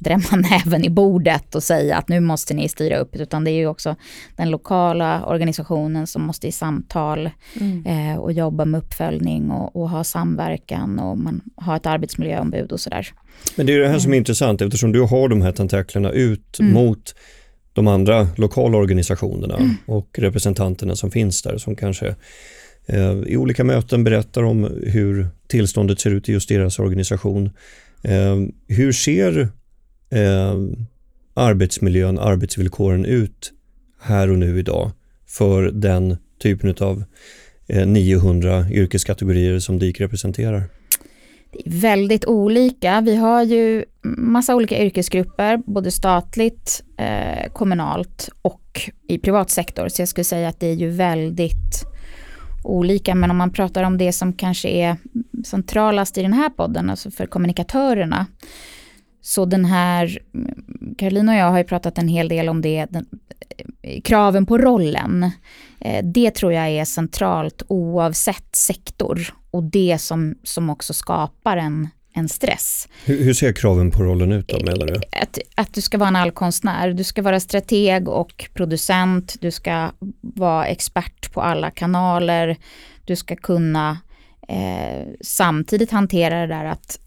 [0.05, 3.55] drämma näven i bordet och säga att nu måste ni styra upp utan det är
[3.55, 3.95] ju också
[4.35, 7.29] den lokala organisationen som måste i samtal
[7.61, 7.85] mm.
[7.85, 12.79] eh, och jobba med uppföljning och, och, ha samverkan och man har ett arbetsmiljöombud och
[12.79, 13.07] sådär.
[13.55, 14.17] Men det är det här som är mm.
[14.17, 16.73] intressant eftersom du har de här tentaklerna ut mm.
[16.73, 17.15] mot
[17.73, 19.75] de andra lokala organisationerna mm.
[19.85, 22.15] och representanterna som finns där som kanske
[22.87, 27.49] Eh, i olika möten berättar om hur tillståndet ser ut i just deras organisation.
[28.01, 28.35] Eh,
[28.67, 29.49] hur ser
[30.09, 30.55] eh,
[31.33, 33.53] arbetsmiljön, arbetsvillkoren ut
[34.01, 34.91] här och nu idag
[35.27, 37.03] för den typen av
[37.67, 40.63] eh, 900 yrkeskategorier som DIK representerar?
[41.51, 43.01] Det är väldigt olika.
[43.01, 43.85] Vi har ju
[44.17, 49.89] massa olika yrkesgrupper, både statligt, eh, kommunalt och i privat sektor.
[49.89, 51.85] Så jag skulle säga att det är ju väldigt
[52.63, 54.97] olika, men om man pratar om det som kanske är
[55.45, 58.25] centralast i den här podden, alltså för kommunikatörerna,
[59.25, 60.19] så den här,
[60.97, 63.05] Caroline och jag har ju pratat en hel del om det, den,
[64.03, 65.31] kraven på rollen.
[65.79, 71.89] Eh, det tror jag är centralt oavsett sektor och det som, som också skapar en,
[72.13, 72.87] en stress.
[73.05, 74.93] Hur, hur, ser kraven på rollen ut då menar du?
[75.21, 79.91] Att, att du ska vara en allkonstnär, du ska vara strateg och producent, du ska
[80.21, 82.57] vara expert på alla kanaler,
[83.05, 83.97] du ska kunna
[84.47, 86.99] eh, samtidigt hantera det där att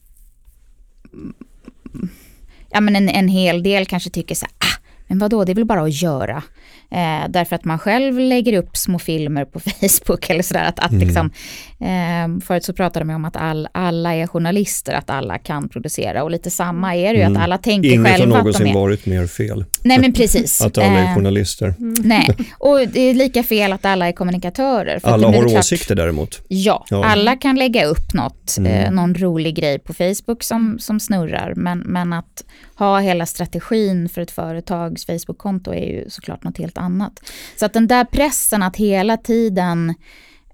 [2.70, 5.55] ja, men en, en hel del kanske tycker så här, ah, men vadå, det är
[5.55, 6.42] väl bara att göra.
[6.90, 10.64] Eh, därför att man själv lägger upp små filmer på Facebook eller sådär.
[10.64, 11.07] Att, att mm.
[11.07, 11.31] liksom,
[11.81, 16.22] eh, förut så pratade de om att all, alla är journalister, att alla kan producera.
[16.24, 17.37] Och lite samma är det ju, mm.
[17.37, 19.64] att alla tänker Inget själva har någonsin varit mer fel.
[19.83, 20.61] Nej men precis.
[20.64, 21.74] att alla är eh, journalister.
[21.79, 21.94] Mm.
[22.05, 25.01] Nej, och det är lika fel att alla är kommunikatörer.
[25.03, 26.40] alla har klart, åsikter däremot.
[26.48, 28.72] Ja, ja, alla kan lägga upp något, mm.
[28.72, 31.53] eh, någon rolig grej på Facebook som, som snurrar.
[31.57, 36.78] Men, men att ha hela strategin för ett företags Facebook-konto är ju såklart något helt
[36.79, 37.21] annat.
[37.57, 39.95] Så att den där pressen att hela tiden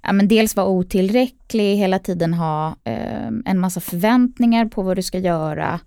[0.03, 5.03] ja, men dels vara otillräcklig, hela tiden ha eh, en massa förväntningar på vad du
[5.03, 5.81] ska göra.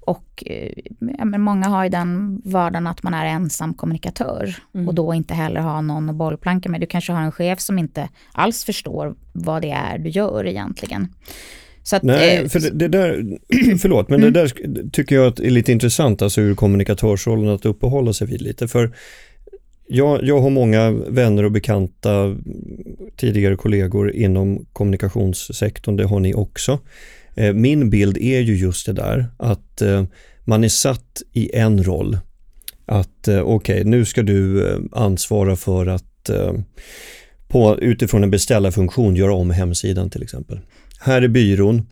[0.00, 0.72] Och eh,
[1.18, 4.88] ja, men många har ju den vardagen att man är ensam kommunikatör mm.
[4.88, 6.80] och då inte heller har någon att bollplanka med.
[6.80, 11.08] Du kanske har en chef som inte alls förstår vad det är du gör egentligen.
[11.92, 13.38] Att, Nej, eh, för det, det, där,
[13.78, 14.32] förlåt, men mm.
[14.32, 14.50] det där
[14.90, 18.68] tycker jag är lite intressant, alltså ur kommunikatörsrollen att uppehålla sig vid lite.
[18.68, 18.92] För
[19.88, 22.36] jag, jag har många vänner och bekanta
[23.16, 26.78] tidigare kollegor inom kommunikationssektorn, det har ni också.
[27.34, 30.04] Eh, min bild är ju just det där att eh,
[30.44, 32.18] man är satt i en roll.
[32.86, 36.04] Att eh, okej, okay, nu ska du ansvara för att
[37.48, 40.60] på, utifrån en beställarfunktion göra om hemsidan till exempel.
[41.00, 41.86] Här är byrån.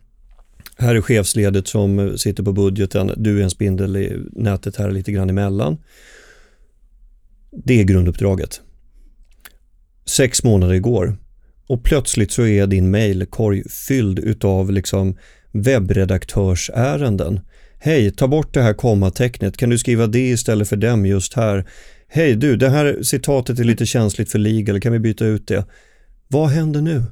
[0.77, 3.11] Här är chefsledet som sitter på budgeten.
[3.17, 5.77] Du är en spindel i nätet här lite grann emellan.
[7.51, 8.61] Det är grunduppdraget.
[10.05, 11.17] Sex månader går
[11.67, 15.17] och plötsligt så är din mailkorg fylld utav liksom
[15.51, 17.39] webbredaktörsärenden.
[17.79, 19.57] Hej, ta bort det här kommatecknet.
[19.57, 21.65] Kan du skriva det istället för dem just här?
[22.07, 24.81] Hej du, det här citatet är lite känsligt för legal.
[24.81, 25.65] Kan vi byta ut det?
[26.27, 27.03] Vad händer nu?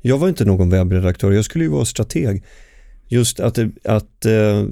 [0.00, 2.44] Jag var inte någon webbredaktör, jag skulle ju vara strateg.
[3.08, 4.64] Just att, att eh,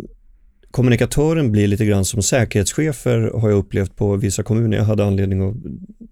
[0.72, 4.76] kommunikatören blir lite grann som säkerhetschefer har jag upplevt på vissa kommuner.
[4.76, 5.56] Jag hade anledning att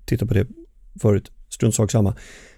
[0.07, 0.47] titta på det
[1.03, 2.15] förut, strunt sak samma.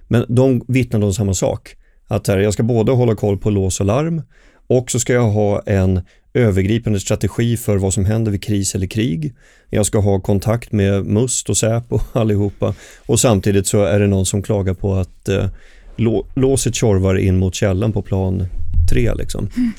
[0.09, 1.77] Men de vittnade om samma sak.
[2.07, 4.23] Att här, jag ska både hålla koll på lås och larm
[4.67, 6.01] och så ska jag ha en
[6.35, 9.35] övergripande strategi för vad som händer vid kris eller krig.
[9.71, 12.75] Jag ska ha kontakt med MUST och Säpo allihopa
[13.07, 15.47] och samtidigt så är det någon som klagar på att eh,
[16.35, 18.47] låset tjorvar in mot källan på plan
[18.91, 19.15] tre.
[19.15, 19.49] Liksom.
[19.57, 19.73] Mm.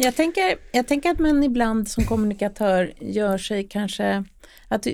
[0.00, 4.24] Jag, tänker, jag tänker att man ibland som kommunikatör gör sig kanske
[4.68, 4.86] att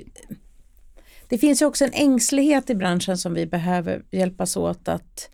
[1.29, 5.29] det finns ju också en ängslighet i branschen som vi behöver hjälpas åt att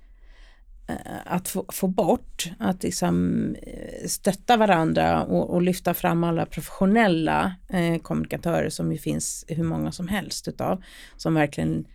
[0.87, 6.45] eh, att få, få, bort, att liksom eh, stötta varandra och, och lyfta fram alla
[6.45, 10.83] professionella eh, kommunikatörer som ju finns hur många som helst utav,
[11.17, 11.85] som verkligen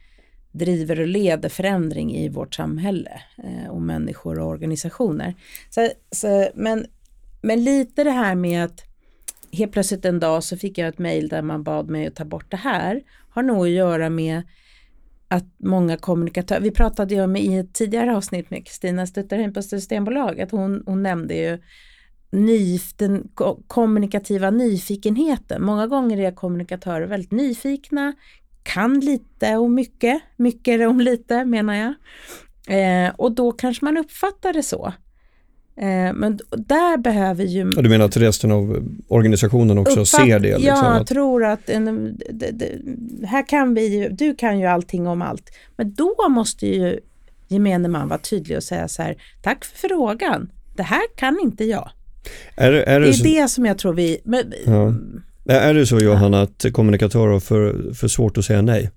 [0.53, 5.35] driver och leder förändring i vårt samhälle eh, och människor och organisationer.
[5.71, 6.87] Så, så, men,
[7.41, 8.85] men lite det här med att
[9.53, 12.25] helt plötsligt en dag så fick jag ett mejl där man bad mig att ta
[12.25, 14.43] bort det här, har nog att göra med
[15.29, 19.63] att många kommunikatörer, vi pratade ju om i ett tidigare avsnitt med Kristina Stutterheim på
[19.63, 21.59] Systembolaget, hon, hon nämnde ju
[22.31, 23.29] nyf, den
[23.67, 25.63] kommunikativa nyfikenheten.
[25.63, 28.13] Många gånger är kommunikatörer väldigt nyfikna,
[28.63, 31.95] kan lite och mycket, mycket om lite menar jag.
[32.69, 34.93] Eh, och då kanske man uppfattar det så.
[35.77, 37.73] Eh, men där behöver ju...
[37.77, 40.27] Ja, du menar att resten av organisationen också uppfatt...
[40.27, 40.59] ser det?
[40.59, 41.07] Liksom, jag att...
[41.07, 45.51] tror att en, det, det, här kan vi ju, du kan ju allting om allt.
[45.77, 47.01] Men då måste ju
[47.49, 51.65] gemene man vara tydlig och säga så här, tack för frågan, det här kan inte
[51.65, 51.91] jag.
[52.57, 53.25] Är, är det, det är så...
[53.25, 54.19] det som jag tror vi...
[54.25, 54.95] Men, ja.
[55.49, 58.91] Är det så Johanna att kommunikatörer har för, för svårt att säga nej?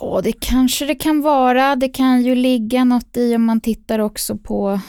[0.00, 1.76] Ja, det kanske det kan vara.
[1.76, 4.80] Det kan ju ligga något i om man tittar också på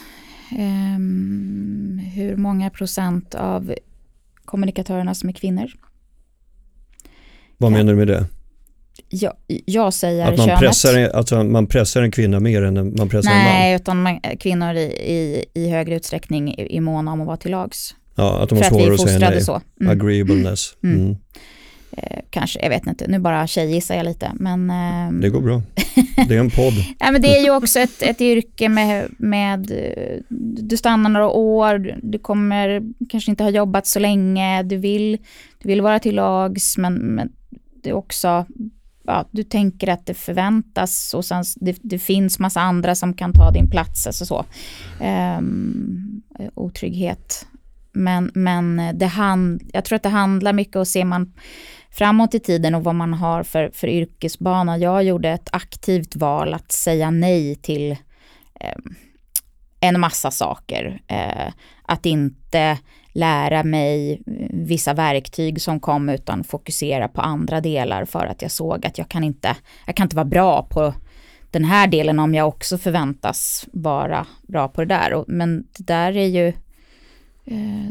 [0.58, 3.74] um, hur många procent av
[4.44, 5.70] kommunikatörerna som är kvinnor.
[7.58, 8.26] Vad menar du med det?
[9.08, 10.60] Jag, jag säger att man könet.
[10.60, 13.60] Pressar, alltså man pressar en kvinna mer än man pressar Nej, en man?
[13.60, 17.50] Nej, utan man, kvinnor i, i, i högre utsträckning är, måna om att vara till
[17.50, 17.94] lags.
[18.14, 19.40] Ja, att de har svårare att säga nej.
[19.40, 19.60] Så.
[19.80, 19.92] Mm.
[19.92, 20.76] Agreeableness.
[20.82, 21.00] Mm.
[21.00, 21.16] Mm.
[21.90, 24.32] Eh, kanske, jag vet inte, nu bara tjejgissar jag lite.
[24.34, 25.62] Men, eh, det går bra.
[26.28, 26.74] Det är en podd.
[26.98, 29.72] ja, men det är ju också ett, ett yrke med, med,
[30.68, 35.18] du stannar några år, du kommer kanske inte ha jobbat så länge, du vill,
[35.62, 37.32] du vill vara till lags, men, men
[37.82, 38.46] det är också,
[39.04, 43.32] ja, du tänker att det förväntas och sen det, det finns massa andra som kan
[43.32, 44.44] ta din plats, alltså så.
[45.38, 46.22] Um,
[46.54, 47.46] otrygghet.
[47.92, 51.32] Men, men det hand, jag tror att det handlar mycket och ser man
[51.98, 54.78] framåt i tiden och vad man har för, för yrkesbana.
[54.78, 57.90] Jag gjorde ett aktivt val att säga nej till
[58.60, 58.76] eh,
[59.80, 61.00] en massa saker.
[61.06, 62.78] Eh, att inte
[63.12, 68.86] lära mig vissa verktyg som kom utan fokusera på andra delar för att jag såg
[68.86, 69.56] att jag kan inte,
[69.86, 70.94] jag kan inte vara bra på
[71.50, 75.24] den här delen om jag också förväntas vara bra på det där.
[75.28, 76.52] Men det där är ju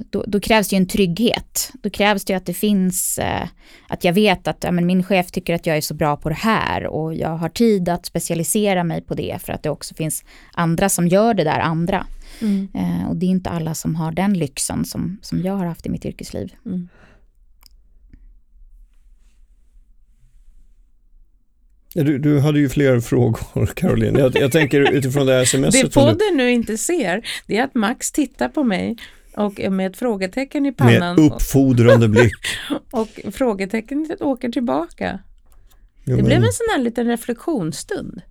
[0.09, 1.71] då, då, krävs det ju en trygghet.
[1.83, 3.47] Då krävs det ju att det finns, eh,
[3.87, 6.29] att jag vet att ja, men min chef tycker att jag är så bra på
[6.29, 9.95] det här och jag har tid att specialisera mig på det för att det också
[9.95, 12.07] finns andra som gör det där andra.
[12.41, 12.67] Mm.
[12.73, 15.85] Eh, och det är inte alla som har den lyxen som, som jag har haft
[15.85, 16.53] i mitt yrkesliv.
[16.65, 16.87] Mm.
[21.93, 24.15] Du, du, hade ju fler frågor, Caroline.
[24.17, 27.75] Jag, jag tänker utifrån det här sms Det podden nu inte ser, det är att
[27.75, 28.97] Max tittar på mig
[29.37, 31.15] och med ett frågetecken i pannan.
[31.15, 32.33] Med uppfordrande blick.
[32.91, 35.19] och frågetecknet åker tillbaka.
[36.05, 38.21] Jo, det blev en sån här liten reflektionsstund.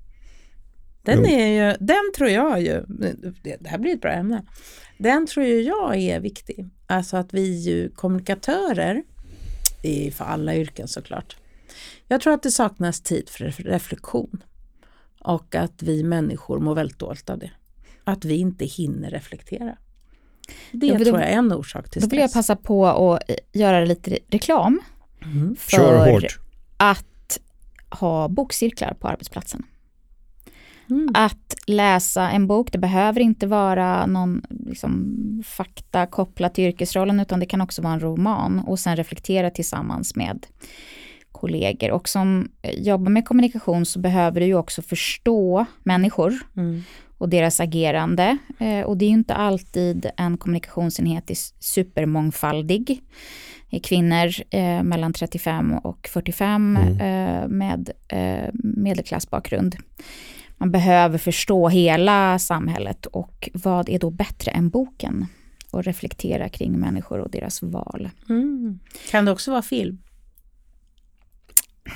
[1.03, 1.31] Den, jo.
[1.31, 2.85] är ju, den tror jag ju,
[3.43, 4.43] det här blir ett bra ämne,
[4.99, 6.69] den tror ju jag är viktig.
[6.87, 9.03] Alltså att vi ju kommunikatörer,
[9.83, 11.37] det är för alla yrken såklart.
[12.09, 14.43] Jag tror att det saknas tid för reflektion
[15.21, 17.51] och att vi människor mår väldigt dåligt av det.
[18.05, 19.77] Att vi inte hinner reflektera.
[20.73, 22.11] Det ja, tror jag är en orsak till stress.
[22.11, 24.81] Då vill jag passa på att göra lite reklam
[25.23, 25.57] mm.
[25.59, 26.29] för
[26.77, 27.39] att
[27.91, 29.63] ha bokcirklar på arbetsplatsen.
[30.91, 31.09] Mm.
[31.15, 37.41] Att läsa en bok, det behöver inte vara någon liksom, fakta kopplat till yrkesrollen utan
[37.41, 40.47] det kan också vara en roman och sen reflektera tillsammans med
[41.33, 41.91] kollegor.
[41.91, 46.35] Och som jobbar med kommunikation så behöver du ju också förstå människor.
[46.57, 46.83] Mm
[47.19, 48.39] och deras agerande.
[48.59, 53.01] Eh, och det är ju inte alltid en kommunikationsenhet är supermångfaldig.
[53.83, 57.01] Kvinnor eh, mellan 35 och 45 mm.
[57.01, 59.77] eh, med eh, medelklassbakgrund.
[60.59, 65.27] Man behöver förstå hela samhället och vad är då bättre än boken?
[65.71, 68.11] Och reflektera kring människor och deras val.
[68.29, 68.79] Mm.
[69.11, 69.99] Kan det också vara film?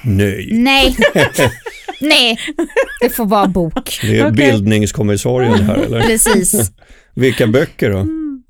[0.02, 0.48] Nej.
[0.52, 0.96] Nej.
[2.00, 2.38] Nej,
[3.00, 3.98] det får vara bok.
[4.02, 4.36] Det är okay.
[4.36, 6.00] bildningskommissarien här eller?
[6.00, 6.72] Precis.
[7.14, 7.98] Vilka böcker då?
[7.98, 8.42] Mm.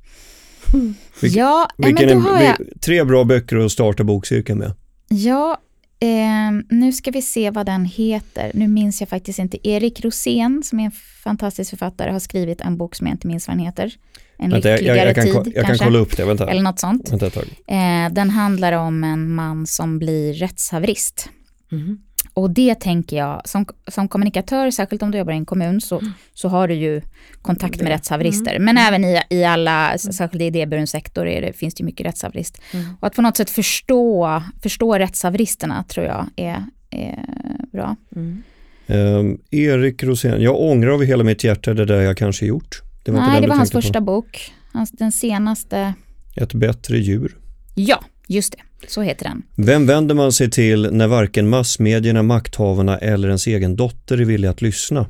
[1.21, 2.57] Vil ja, vilken men då har jag...
[2.81, 4.73] Tre bra böcker att starta bokcirkeln med.
[5.09, 5.59] Ja,
[6.01, 8.51] eh, nu ska vi se vad den heter.
[8.55, 9.69] Nu minns jag faktiskt inte.
[9.69, 10.93] Erik Rosén, som är en
[11.25, 13.95] fantastisk författare, har skrivit en bok som jag inte minns vad den heter.
[14.39, 15.85] En vänta, lyckligare jag, jag, jag kan, tid, Jag kanske.
[15.85, 16.51] kan kolla upp det, vänta.
[16.51, 17.13] Eller något sånt.
[17.13, 21.29] Vänta eh, den handlar om en man som blir rättshaverist.
[21.73, 21.99] Mm.
[22.41, 25.99] Och det tänker jag, som, som kommunikatör, särskilt om du jobbar i en kommun, så,
[25.99, 26.13] mm.
[26.35, 27.03] så har du ju
[27.43, 28.51] kontakt med rättshaverister.
[28.51, 28.65] Mm.
[28.65, 29.99] Men även i, i alla, mm.
[29.99, 32.61] särskilt i idéburen sektor, är det, finns det mycket rättshaverist.
[32.73, 32.87] Mm.
[33.01, 37.25] Och att på något sätt förstå, förstå rättshaveristerna tror jag är, är
[37.73, 37.97] bra.
[38.87, 42.83] Um, Erik Rosén, jag ångrar av hela mitt hjärta det där jag kanske gjort.
[43.05, 44.05] Det var Nej, det var hans första på.
[44.05, 44.53] bok.
[44.73, 45.95] Hans, den senaste.
[46.37, 47.37] Ett bättre djur.
[47.75, 48.89] Ja, just det.
[48.89, 49.43] Så heter den.
[49.55, 54.51] Vem vänder man sig till när varken massmedierna, makthavarna eller ens egen dotter är villiga
[54.51, 55.07] att lyssna?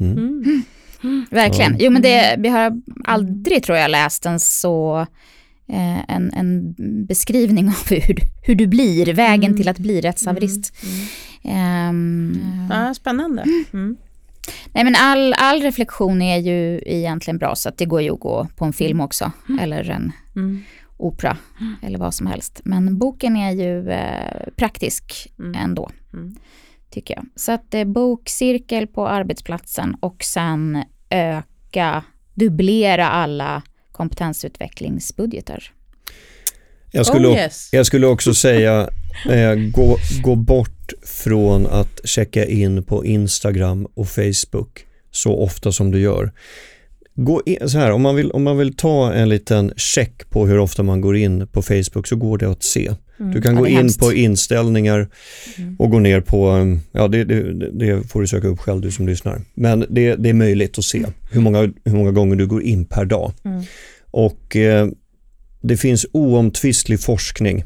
[0.00, 0.18] Mm.
[0.18, 0.62] Mm.
[1.02, 1.26] Mm.
[1.30, 1.76] Verkligen.
[1.78, 2.72] Jo men det, vi har
[3.04, 5.06] aldrig tror jag läst en så
[5.68, 6.74] eh, en, en
[7.06, 9.56] beskrivning av hur, hur du blir, vägen mm.
[9.56, 10.74] till att bli rättshaverist.
[11.42, 13.44] Um, ja, spännande.
[14.72, 18.20] Nej men all, all reflektion är ju egentligen bra så att det går ju att
[18.20, 20.12] gå på en film också eller en
[20.96, 21.76] opera mm.
[21.82, 22.60] eller vad som helst.
[22.64, 25.54] Men boken är ju eh, praktisk mm.
[25.54, 26.36] ändå, mm.
[26.90, 27.26] tycker jag.
[27.36, 32.04] Så att eh, bokcirkel på arbetsplatsen och sen öka,
[32.34, 35.72] dubblera alla kompetensutvecklingsbudgetar.
[36.90, 37.68] Jag skulle, oh, yes.
[37.72, 38.90] jag skulle också säga,
[39.30, 45.90] eh, gå, gå bort från att checka in på Instagram och Facebook så ofta som
[45.90, 46.32] du gör
[47.16, 50.46] gå in, så här, om, man vill, om man vill ta en liten check på
[50.46, 52.90] hur ofta man går in på Facebook så går det att se.
[53.20, 53.32] Mm.
[53.32, 54.00] Du kan ja, gå in hemskt.
[54.00, 55.08] på inställningar
[55.58, 55.76] mm.
[55.78, 59.06] och gå ner på, ja det, det, det, får du söka upp själv du som
[59.06, 59.40] lyssnar.
[59.54, 62.84] Men det, det är möjligt att se hur många, hur många gånger du går in
[62.84, 63.32] per dag.
[63.44, 63.62] Mm.
[64.10, 64.88] Och eh,
[65.60, 67.64] det finns oomtvistlig forskning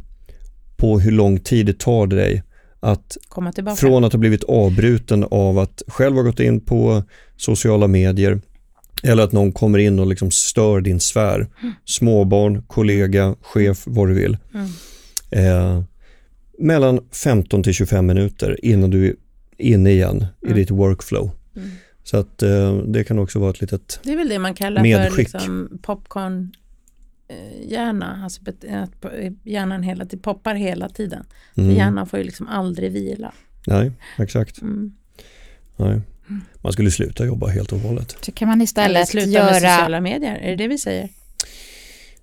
[0.77, 2.43] på hur lång tid det tar dig
[2.81, 3.17] att
[3.77, 7.03] från att ha blivit avbruten av att själv ha gått in på
[7.37, 8.41] sociala medier
[9.03, 11.49] eller att någon kommer in och liksom stör din sfär.
[11.63, 11.75] Mm.
[11.85, 14.37] Småbarn, kollega, chef, vad du vill.
[14.55, 14.69] Mm.
[15.31, 15.83] Eh,
[16.59, 19.15] mellan 15 till 25 minuter innan du är
[19.59, 20.57] inne igen mm.
[20.57, 21.31] i ditt workflow.
[21.57, 21.69] Mm.
[22.03, 24.83] Så att eh, det kan också vara ett litet Det är väl det man kallar
[24.83, 25.11] medskick.
[25.11, 26.53] för liksom popcorn
[27.29, 28.65] eh, hjärna, alltså att
[29.45, 31.25] hjärnan hela tiden poppar hela tiden.
[31.55, 31.77] Mm.
[31.77, 33.33] Hjärnan får ju liksom aldrig vila.
[33.67, 34.63] Nej, exakt.
[34.63, 34.93] Mm.
[35.77, 36.01] Nej.
[36.61, 38.17] Man skulle sluta jobba helt och hållet.
[38.21, 39.45] Så kan man istället Eller sluta göra...
[39.45, 41.09] med sociala medier, är det det vi säger?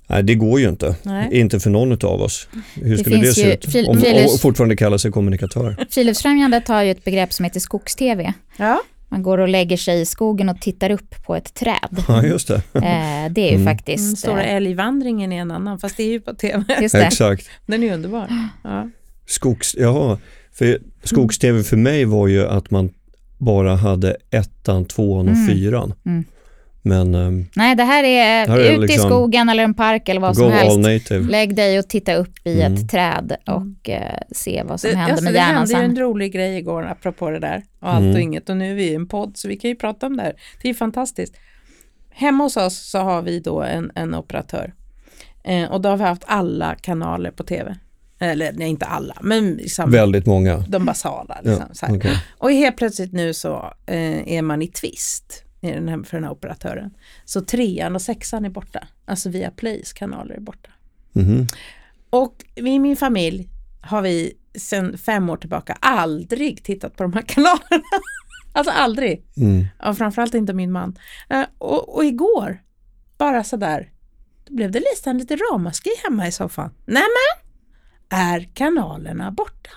[0.07, 0.95] Nej, det går ju inte.
[1.03, 1.29] Nej.
[1.31, 2.47] Inte för någon av oss.
[2.75, 3.87] Hur skulle det, det se ut?
[3.87, 5.75] Om, och fortfarande kalla sig kommunikatör.
[5.89, 8.33] Friluftsfrämjandet har ju ett begrepp som heter skogs-tv.
[8.57, 8.81] Ja.
[9.09, 12.03] Man går och lägger sig i skogen och tittar upp på ett träd.
[12.07, 12.55] Ja, just det.
[12.55, 13.65] Eh, det är ju mm.
[13.65, 14.03] faktiskt...
[14.03, 16.63] Den stora eh, älgvandringen är en annan, fast det är ju på tv.
[16.81, 17.05] Just det.
[17.05, 17.49] Exakt.
[17.65, 18.27] Den är underbar.
[18.63, 18.89] Ja.
[19.25, 20.19] Skogs, jaha,
[20.53, 22.89] för skogs-tv för mig var ju att man
[23.37, 25.47] bara hade ettan, tvåan och mm.
[25.47, 25.93] fyran.
[26.05, 26.25] Mm.
[26.81, 30.09] Men, um, Nej, det här är, här är ut liksom, i skogen eller en park
[30.09, 31.09] eller vad som helst.
[31.09, 32.73] Lägg dig och titta upp i mm.
[32.73, 33.95] ett träd och uh,
[34.31, 35.75] se vad som det, händer alltså, med hjärnan sen.
[35.75, 38.21] Det hände ju en rolig grej igår apropå det där och allt och mm.
[38.21, 40.23] inget och nu är vi i en podd så vi kan ju prata om det
[40.23, 40.33] här.
[40.61, 41.35] Det är fantastiskt.
[42.09, 44.73] Hemma hos oss så har vi då en, en operatör
[45.43, 47.77] eh, och då har vi haft alla kanaler på tv.
[48.19, 50.57] Eller nej, inte alla, men liksom, väldigt många.
[50.57, 51.37] De basala.
[51.43, 52.15] Liksom, ja, okay.
[52.37, 56.23] Och helt plötsligt nu så eh, är man i tvist i den här, för den
[56.23, 56.91] här operatören.
[57.25, 58.87] Så trean och sexan är borta.
[59.05, 60.69] Alltså via Plays kanaler är borta.
[61.15, 61.47] Mm.
[62.09, 63.49] Och i min familj
[63.81, 67.83] har vi sedan fem år tillbaka aldrig tittat på de här kanalerna.
[68.51, 69.25] alltså aldrig.
[69.37, 69.65] Mm.
[69.83, 70.99] Och framförallt inte min man.
[71.29, 72.61] Eh, och, och igår,
[73.17, 73.91] bara sådär,
[74.45, 76.73] då blev det nästan lite ramaskri hemma i soffan.
[76.85, 77.46] Nämen!
[78.09, 79.69] Är kanalerna borta.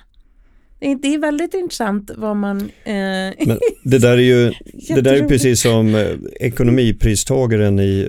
[0.81, 2.61] Det är väldigt intressant vad man...
[2.85, 2.95] Eh...
[3.47, 4.53] Men det där är ju
[4.95, 6.09] det där är precis som eh,
[6.41, 8.09] ekonomipristagaren i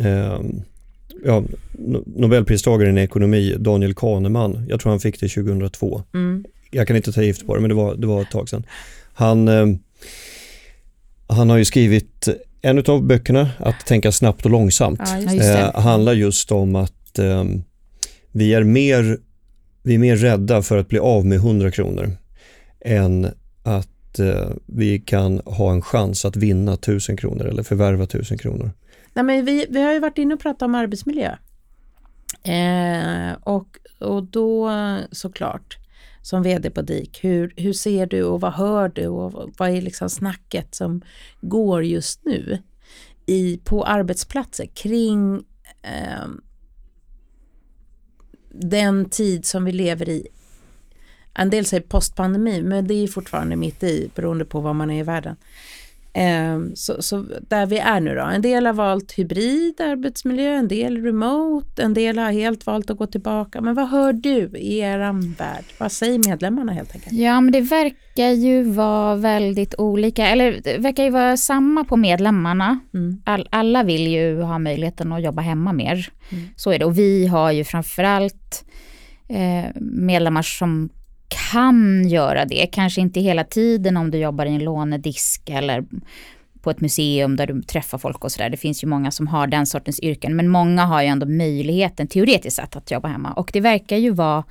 [0.00, 0.40] eh,
[1.24, 1.44] ja,
[2.06, 4.66] Nobelpristagaren i ekonomi, Daniel Kahneman.
[4.68, 6.02] Jag tror han fick det 2002.
[6.14, 6.44] Mm.
[6.70, 8.66] Jag kan inte ta gift på det, men det var, det var ett tag sedan.
[9.12, 9.66] Han, eh,
[11.26, 12.28] han har ju skrivit
[12.62, 17.44] en av böckerna, Att tänka snabbt och långsamt, ja, eh, handlar just om att eh,
[18.32, 19.18] vi är mer
[19.82, 22.10] vi är mer rädda för att bli av med 100 kronor
[22.80, 23.28] än
[23.62, 28.70] att eh, vi kan ha en chans att vinna 1000 kronor eller förvärva 1000 kronor.
[29.14, 31.36] Nej, men vi, vi har ju varit inne och pratat om arbetsmiljö.
[32.42, 33.68] Eh, och,
[34.00, 34.70] och då
[35.12, 35.78] såklart
[36.22, 37.24] som vd på DIK.
[37.24, 41.02] Hur, hur ser du och vad hör du och vad är liksom snacket som
[41.40, 42.58] går just nu
[43.26, 45.34] i, på arbetsplatser kring
[45.82, 46.28] eh,
[48.50, 50.26] den tid som vi lever i.
[51.34, 55.00] En del säger postpandemi, men det är fortfarande mitt i beroende på var man är
[55.00, 55.36] i världen.
[56.18, 60.68] Ehm, så, så, där vi är nu då, en del har valt hybrid arbetsmiljö, en
[60.68, 63.60] del remote, en del har helt valt att gå tillbaka.
[63.60, 64.98] Men vad hör du i er
[65.38, 65.64] värld?
[65.78, 67.12] Vad säger medlemmarna helt enkelt?
[67.12, 71.96] Ja, men det verkar ju vara väldigt olika, eller det verkar ju vara samma på
[71.96, 72.78] medlemmarna.
[72.94, 73.22] Mm.
[73.24, 76.08] All, alla vill ju ha möjligheten att jobba hemma mer.
[76.30, 76.44] Mm.
[76.56, 76.84] Så är det.
[76.84, 78.64] Och vi har ju framförallt
[79.28, 80.90] eh, medlemmar som
[81.28, 85.84] kan göra det, kanske inte hela tiden om du jobbar i en lånedisk eller
[86.60, 88.50] på ett museum där du träffar folk och sådär.
[88.50, 92.06] Det finns ju många som har den sortens yrken, men många har ju ändå möjligheten
[92.06, 94.44] teoretiskt sett att jobba hemma och det verkar ju vara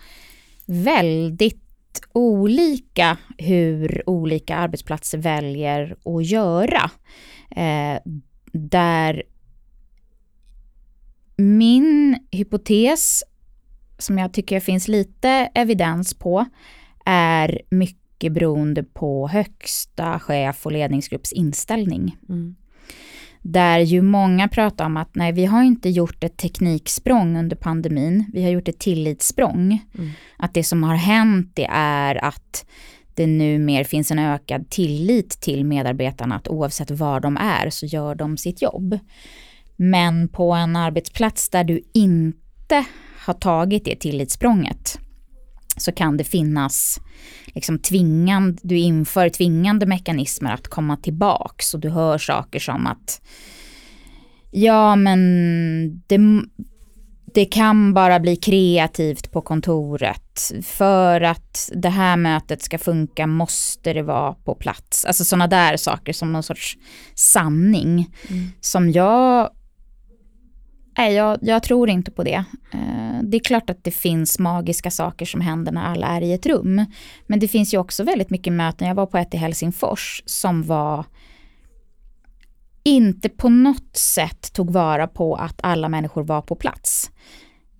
[0.65, 1.67] väldigt
[2.13, 6.91] olika hur olika arbetsplatser väljer att göra.
[7.55, 7.99] Eh,
[8.51, 9.23] där
[11.38, 13.23] min hypotes
[13.97, 16.45] som jag tycker finns lite evidens på
[17.05, 22.17] är mycket beroende på högsta chef och ledningsgrupps inställning.
[22.29, 22.55] Mm.
[23.41, 28.25] Där ju många pratar om att nej, vi har inte gjort ett tekniksprång under pandemin,
[28.33, 29.79] vi har gjort ett tillitssprång.
[29.97, 30.09] Mm.
[30.37, 32.65] Att det som har hänt det är att
[33.13, 37.85] det nu mer finns en ökad tillit till medarbetarna att oavsett var de är så
[37.85, 38.99] gör de sitt jobb.
[39.75, 42.85] Men på en arbetsplats där du inte
[43.28, 44.99] har tagit det tillitssprånget
[45.78, 46.99] så kan det finnas
[47.45, 53.21] liksom tvingande, du inför tvingande mekanismer att komma tillbaks och du hör saker som att
[54.51, 55.19] ja men
[56.07, 56.19] det,
[57.34, 60.51] det kan bara bli kreativt på kontoret.
[60.63, 65.05] För att det här mötet ska funka måste det vara på plats.
[65.05, 66.78] Alltså sådana där saker som någon sorts
[67.15, 68.15] sanning.
[68.30, 68.51] Mm.
[68.61, 69.49] Som jag
[70.97, 72.43] Nej, jag, jag, tror inte på det.
[72.73, 76.33] Eh, det är klart att det finns magiska saker som händer när alla är i
[76.33, 76.85] ett rum.
[77.27, 78.87] Men det finns ju också väldigt mycket möten.
[78.87, 81.05] Jag var på ett i Helsingfors som var
[82.83, 87.11] inte på något sätt tog vara på att alla människor var på plats.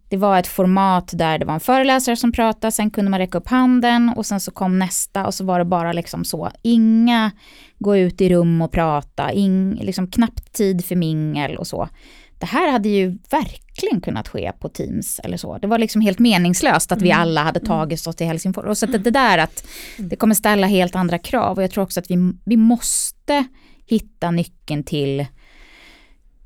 [0.09, 3.38] Det var ett format där det var en föreläsare som pratade, sen kunde man räcka
[3.38, 7.32] upp handen och sen så kom nästa och så var det bara liksom så, inga
[7.80, 11.89] gå ut i rum och prata, ing, liksom knappt tid för mingel och så
[12.40, 15.58] det här hade ju verkligen kunnat ske på Teams eller så.
[15.58, 17.22] Det var liksom helt meningslöst att vi mm.
[17.22, 17.68] alla hade mm.
[17.68, 18.66] tagit oss till Helsingfors.
[18.66, 19.68] Och så att det där att
[19.98, 23.46] det kommer ställa helt andra krav och jag tror också att vi, vi måste
[23.86, 25.26] hitta nyckeln till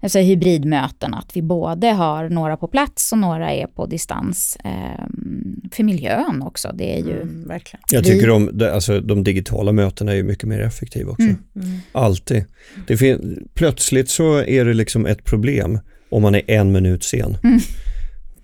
[0.02, 4.58] alltså hybridmöten, att vi både har några på plats och några är på distans.
[4.64, 7.22] Ehm, för miljön också, det är ju...
[7.22, 7.84] Mm, verkligen.
[7.92, 11.24] Jag tycker de, alltså, de digitala mötena är mycket mer effektiva också.
[11.24, 11.38] Mm.
[11.56, 11.80] Mm.
[11.92, 12.46] Alltid.
[12.88, 15.80] Det fin- plötsligt så är det liksom ett problem
[16.10, 17.38] om man är en minut sen.
[17.44, 17.60] Mm.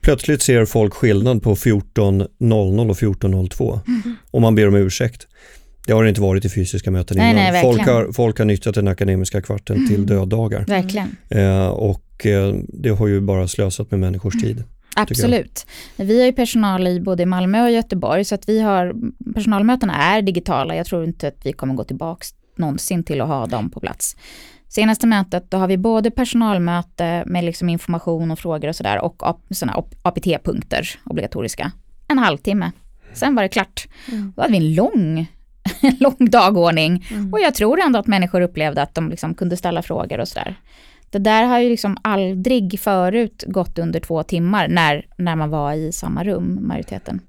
[0.02, 4.16] Plötsligt ser folk skillnad på 14.00 och 14.02 mm.
[4.32, 5.28] och man ber om ursäkt.
[5.88, 7.54] Det har det inte varit i fysiska möten nej, innan.
[7.54, 9.88] Nej, folk, har, folk har nyttjat den akademiska kvarten mm.
[9.88, 10.66] till döddagar.
[10.68, 11.16] Verkligen.
[11.30, 14.46] Eh, och eh, det har ju bara slösat med människors mm.
[14.46, 14.64] tid.
[14.96, 15.66] Absolut.
[15.96, 18.96] Vi har ju personal i både Malmö och Göteborg så att vi har,
[19.34, 20.76] personalmötena är digitala.
[20.76, 22.26] Jag tror inte att vi kommer gå tillbaka
[22.56, 24.16] någonsin till att ha dem på plats.
[24.70, 29.24] Senaste mötet då har vi både personalmöte med liksom information och frågor och sådär och
[29.50, 31.72] sådana APT-punkter obligatoriska.
[32.08, 32.72] En halvtimme.
[33.14, 33.88] Sen var det klart.
[34.12, 34.34] Mm.
[34.36, 35.28] Då hade vi en lång
[36.00, 37.06] lång dagordning.
[37.12, 37.34] Mm.
[37.34, 40.56] Och jag tror ändå att människor upplevde att de liksom kunde ställa frågor och sådär.
[41.10, 45.74] Det där har ju liksom aldrig förut gått under två timmar när, när man var
[45.74, 47.22] i samma rum, majoriteten.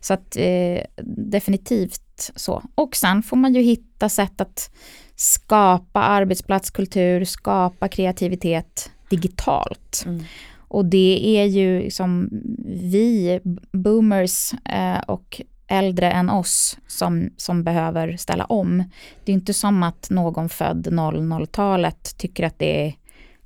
[0.00, 2.62] Så att eh, definitivt så.
[2.74, 4.70] Och sen får man ju hitta sätt att
[5.16, 10.02] skapa arbetsplatskultur, skapa kreativitet digitalt.
[10.06, 10.24] Mm.
[10.68, 12.28] Och det är ju som
[12.66, 13.40] vi
[13.72, 18.84] boomers eh, och äldre än oss som, som behöver ställa om.
[19.24, 22.94] Det är inte som att någon född 00-talet tycker att det är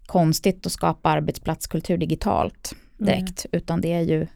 [0.06, 3.58] konstigt att skapa arbetsplatskultur digitalt direkt, mm.
[3.58, 4.26] utan det är ju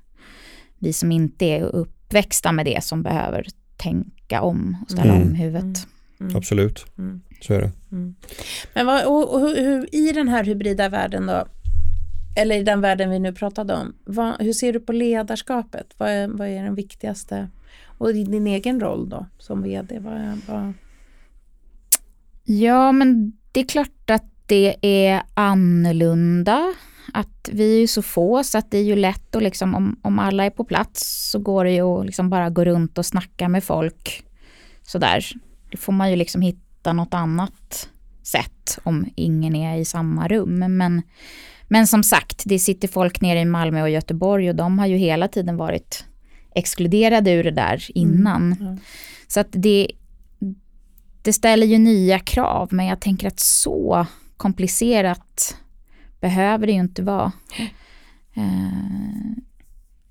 [0.78, 5.28] vi som inte är uppväxta med det som behöver tänka om och ställa mm.
[5.28, 5.64] om huvudet.
[5.64, 5.74] Mm.
[6.20, 6.36] mm.
[6.36, 7.20] Absolut, mm.
[7.40, 7.72] så är det.
[7.92, 8.14] Mm.
[8.74, 11.44] Men vad, och, och hur, i den här hybrida världen då,
[12.36, 15.86] eller i den världen vi nu pratade om, vad, hur ser du på ledarskapet?
[15.96, 17.48] Vad är, vad är den viktigaste
[17.98, 19.98] och i din egen roll då som vd?
[19.98, 20.72] Vad, vad...
[22.44, 26.74] Ja, men det är klart att det är annorlunda
[27.12, 30.18] Att vi är så få så att det är ju lätt att liksom, om, om
[30.18, 33.48] alla är på plats så går det ju att liksom bara gå runt och snacka
[33.48, 34.24] med folk
[34.82, 35.24] sådär.
[35.70, 37.88] Då får man ju liksom hitta något annat
[38.22, 40.58] sätt om ingen är i samma rum.
[40.76, 41.02] Men,
[41.68, 44.96] men som sagt, det sitter folk nere i Malmö och Göteborg och de har ju
[44.96, 46.04] hela tiden varit
[46.54, 48.52] exkluderade ur det där innan.
[48.52, 48.66] Mm.
[48.66, 48.80] Mm.
[49.26, 49.88] Så att det,
[51.22, 55.56] det ställer ju nya krav, men jag tänker att så komplicerat
[56.20, 57.32] behöver det ju inte vara.
[58.36, 59.36] Uh,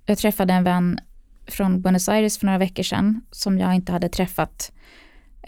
[0.06, 1.00] jag träffade en vän
[1.48, 4.72] från Buenos Aires för några veckor sedan som jag inte hade träffat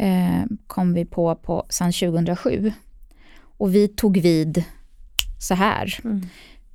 [0.02, 2.72] uh, kom vi på, på sedan 2007.
[3.58, 4.64] Och vi tog vid
[5.40, 6.00] så här.
[6.04, 6.28] Mm.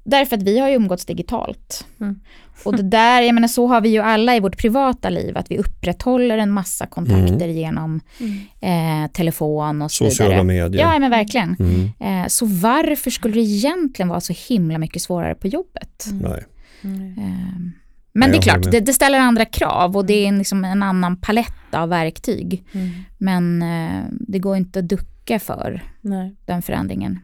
[0.04, 1.86] Därför att vi har ju umgåtts digitalt.
[2.00, 2.20] Mm.
[2.64, 5.50] Och det där, jag menar så har vi ju alla i vårt privata liv, att
[5.50, 7.56] vi upprätthåller en massa kontakter mm.
[7.56, 9.04] genom mm.
[9.04, 10.44] eh, telefon och så Sociala vidare.
[10.44, 10.82] medier.
[10.82, 11.56] Ja, men verkligen.
[11.58, 11.90] Mm.
[12.00, 16.06] Eh, så varför skulle det egentligen vara så himla mycket svårare på jobbet?
[16.10, 16.30] Mm.
[16.30, 16.44] Nej.
[17.16, 17.72] Eh,
[18.12, 20.82] men det är klart, det, det, ställer andra krav och det är en, liksom en
[20.82, 22.64] annan palett av verktyg.
[22.72, 22.90] Mm.
[23.18, 26.36] Men eh, det går inte att ducka för Nej.
[26.44, 27.18] den förändringen.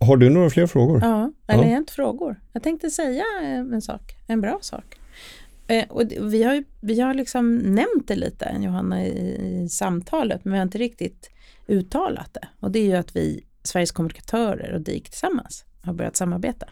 [0.00, 1.00] Har du några fler frågor?
[1.02, 1.76] Ja, eller ja.
[1.76, 2.40] inte frågor.
[2.52, 5.00] Jag tänkte säga en sak, en bra sak.
[5.66, 10.52] Eh, och vi har, vi har liksom nämnt det lite, Johanna, i, i samtalet, men
[10.52, 11.30] vi har inte riktigt
[11.66, 12.48] uttalat det.
[12.60, 16.66] Och det är ju att vi, Sveriges kommunikatörer och DIK tillsammans, har börjat samarbeta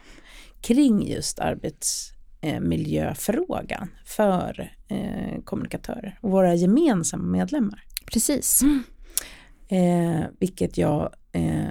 [0.61, 7.83] kring just arbetsmiljöfrågan för eh, kommunikatörer och våra gemensamma medlemmar.
[8.05, 8.61] Precis.
[8.61, 8.83] Mm.
[9.67, 11.67] Eh, vilket jag eh,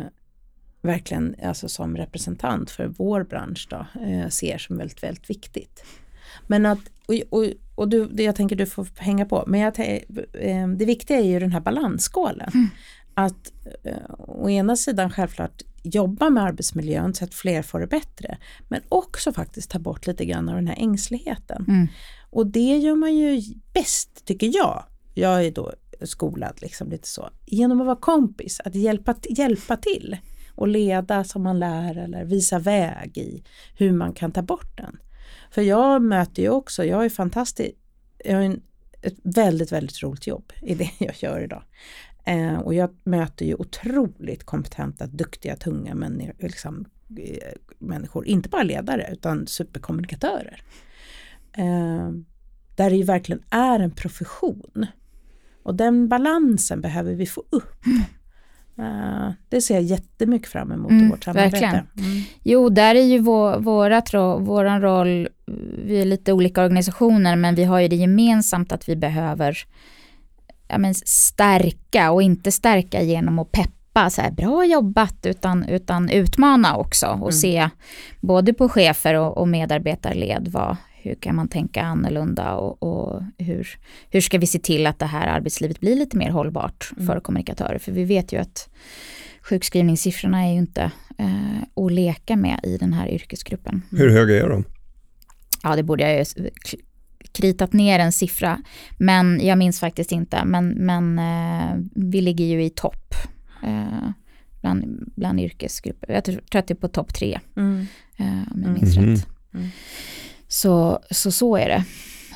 [0.83, 5.85] verkligen alltså som representant för vår bransch då, eh, ser som väldigt, väldigt viktigt.
[6.47, 10.69] Men att, och, och, och du, jag tänker du får hänga på, men jag, eh,
[10.69, 12.51] det viktiga är ju den här balansskålen.
[12.55, 12.69] Mm.
[13.15, 13.53] Att
[13.85, 18.81] eh, å ena sidan självklart jobba med arbetsmiljön så att fler får det bättre, men
[18.89, 21.65] också faktiskt ta bort lite grann av den här ängsligheten.
[21.69, 21.89] Mm.
[22.31, 24.85] Och det gör man ju bäst, tycker jag.
[25.15, 25.73] Jag är då
[26.03, 30.17] skolad liksom lite så, genom att vara kompis, att hjälpa, hjälpa till
[30.59, 33.43] och leda som man lär eller visa väg i
[33.75, 34.99] hur man kan ta bort den.
[35.51, 37.71] För jag möter ju också, jag är fantastisk,
[38.25, 38.63] jag har en,
[39.03, 41.63] ett väldigt, väldigt roligt jobb i det jag gör idag.
[42.25, 46.85] Eh, och jag möter ju otroligt kompetenta, duktiga, tunga människor, liksom,
[47.19, 50.63] eh, människor, inte bara ledare utan superkommunikatörer.
[51.53, 52.11] Eh,
[52.77, 54.87] där det ju verkligen är en profession.
[55.63, 57.85] Och den balansen behöver vi få upp.
[58.79, 61.51] Uh, det ser jag jättemycket fram emot mm, i vårt samarbete.
[61.51, 61.75] Verkligen.
[61.75, 62.23] Mm.
[62.43, 65.29] Jo, där är ju vår, vårat, våran roll,
[65.85, 69.59] vi är lite olika organisationer, men vi har ju det gemensamt att vi behöver
[70.69, 76.11] ja, men stärka och inte stärka genom att peppa, så här, bra jobbat, utan, utan
[76.11, 77.33] utmana också och mm.
[77.33, 77.69] se
[78.21, 80.77] både på chefer och, och medarbetarled vad,
[81.09, 83.69] hur kan man tänka annorlunda och, och, hur,
[84.11, 87.07] hur ska vi se till att det här arbetslivet blir lite mer hållbart mm.
[87.07, 87.79] för kommunikatörer?
[87.79, 88.69] För vi vet ju att
[89.43, 93.83] sjukskrivningssiffrorna är ju inte eh, att leka med i den här yrkesgruppen.
[93.91, 94.65] Hur höga är de?
[95.63, 96.51] Ja, det borde jag ju
[97.33, 98.63] kritat ner en siffra,
[98.99, 100.45] men jag minns faktiskt inte.
[100.45, 103.15] Men, men eh, vi ligger ju i topp
[103.63, 104.11] eh,
[104.61, 106.13] bland, bland yrkesgrupper.
[106.13, 107.87] Jag tror att det är på topp tre, mm.
[108.17, 109.11] eh, om jag minns mm.
[109.11, 109.27] rätt.
[109.55, 109.69] Mm.
[110.49, 111.85] Så, så så är det.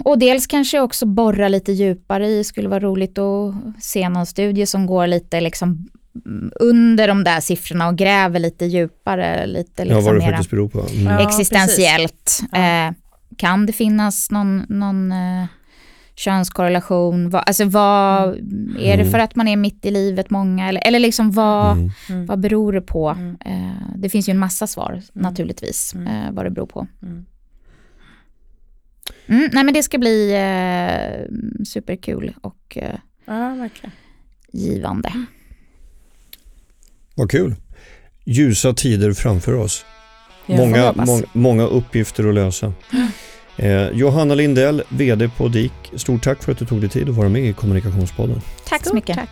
[0.04, 4.66] Och dels kanske också borra lite djupare i, skulle vara roligt att se någon studie
[4.66, 5.88] som går lite liksom
[6.60, 10.68] under de där siffrorna och gräver lite djupare, lite liksom ja, vad det faktiskt beror
[10.68, 10.86] på.
[10.94, 11.26] Mm.
[11.26, 12.40] existentiellt.
[12.52, 12.92] Ja, eh,
[13.36, 15.44] kan det finnas någon, någon eh,
[16.14, 17.30] könskorrelation?
[17.30, 18.76] Va, alltså vad, mm.
[18.80, 20.68] är det för att man är mitt i livet många?
[20.68, 21.90] Eller, eller liksom vad, mm.
[22.08, 22.26] mm.
[22.26, 23.08] vad beror det på?
[23.08, 23.36] Mm.
[23.44, 25.02] Eh, det finns ju en massa svar mm.
[25.12, 26.86] naturligtvis, eh, vad det beror på.
[29.26, 32.94] Mm, nej men det ska bli eh, superkul och eh,
[33.24, 33.92] ja, verkligen.
[34.52, 35.12] givande.
[37.14, 37.54] Vad kul.
[38.24, 39.84] Ljusa tider framför oss.
[40.46, 42.72] många, må, många uppgifter att lösa.
[43.56, 45.72] Eh, Johanna Lindell, VD på DIK.
[45.96, 48.40] Stort tack för att du tog dig tid att vara med i Kommunikationspodden.
[48.68, 49.16] Tack så mycket.
[49.16, 49.30] Tack.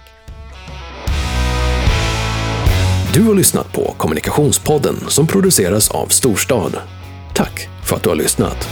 [3.14, 6.76] Du har lyssnat på Kommunikationspodden som produceras av Storstad.
[7.34, 8.68] Tack för att du har lyssnat.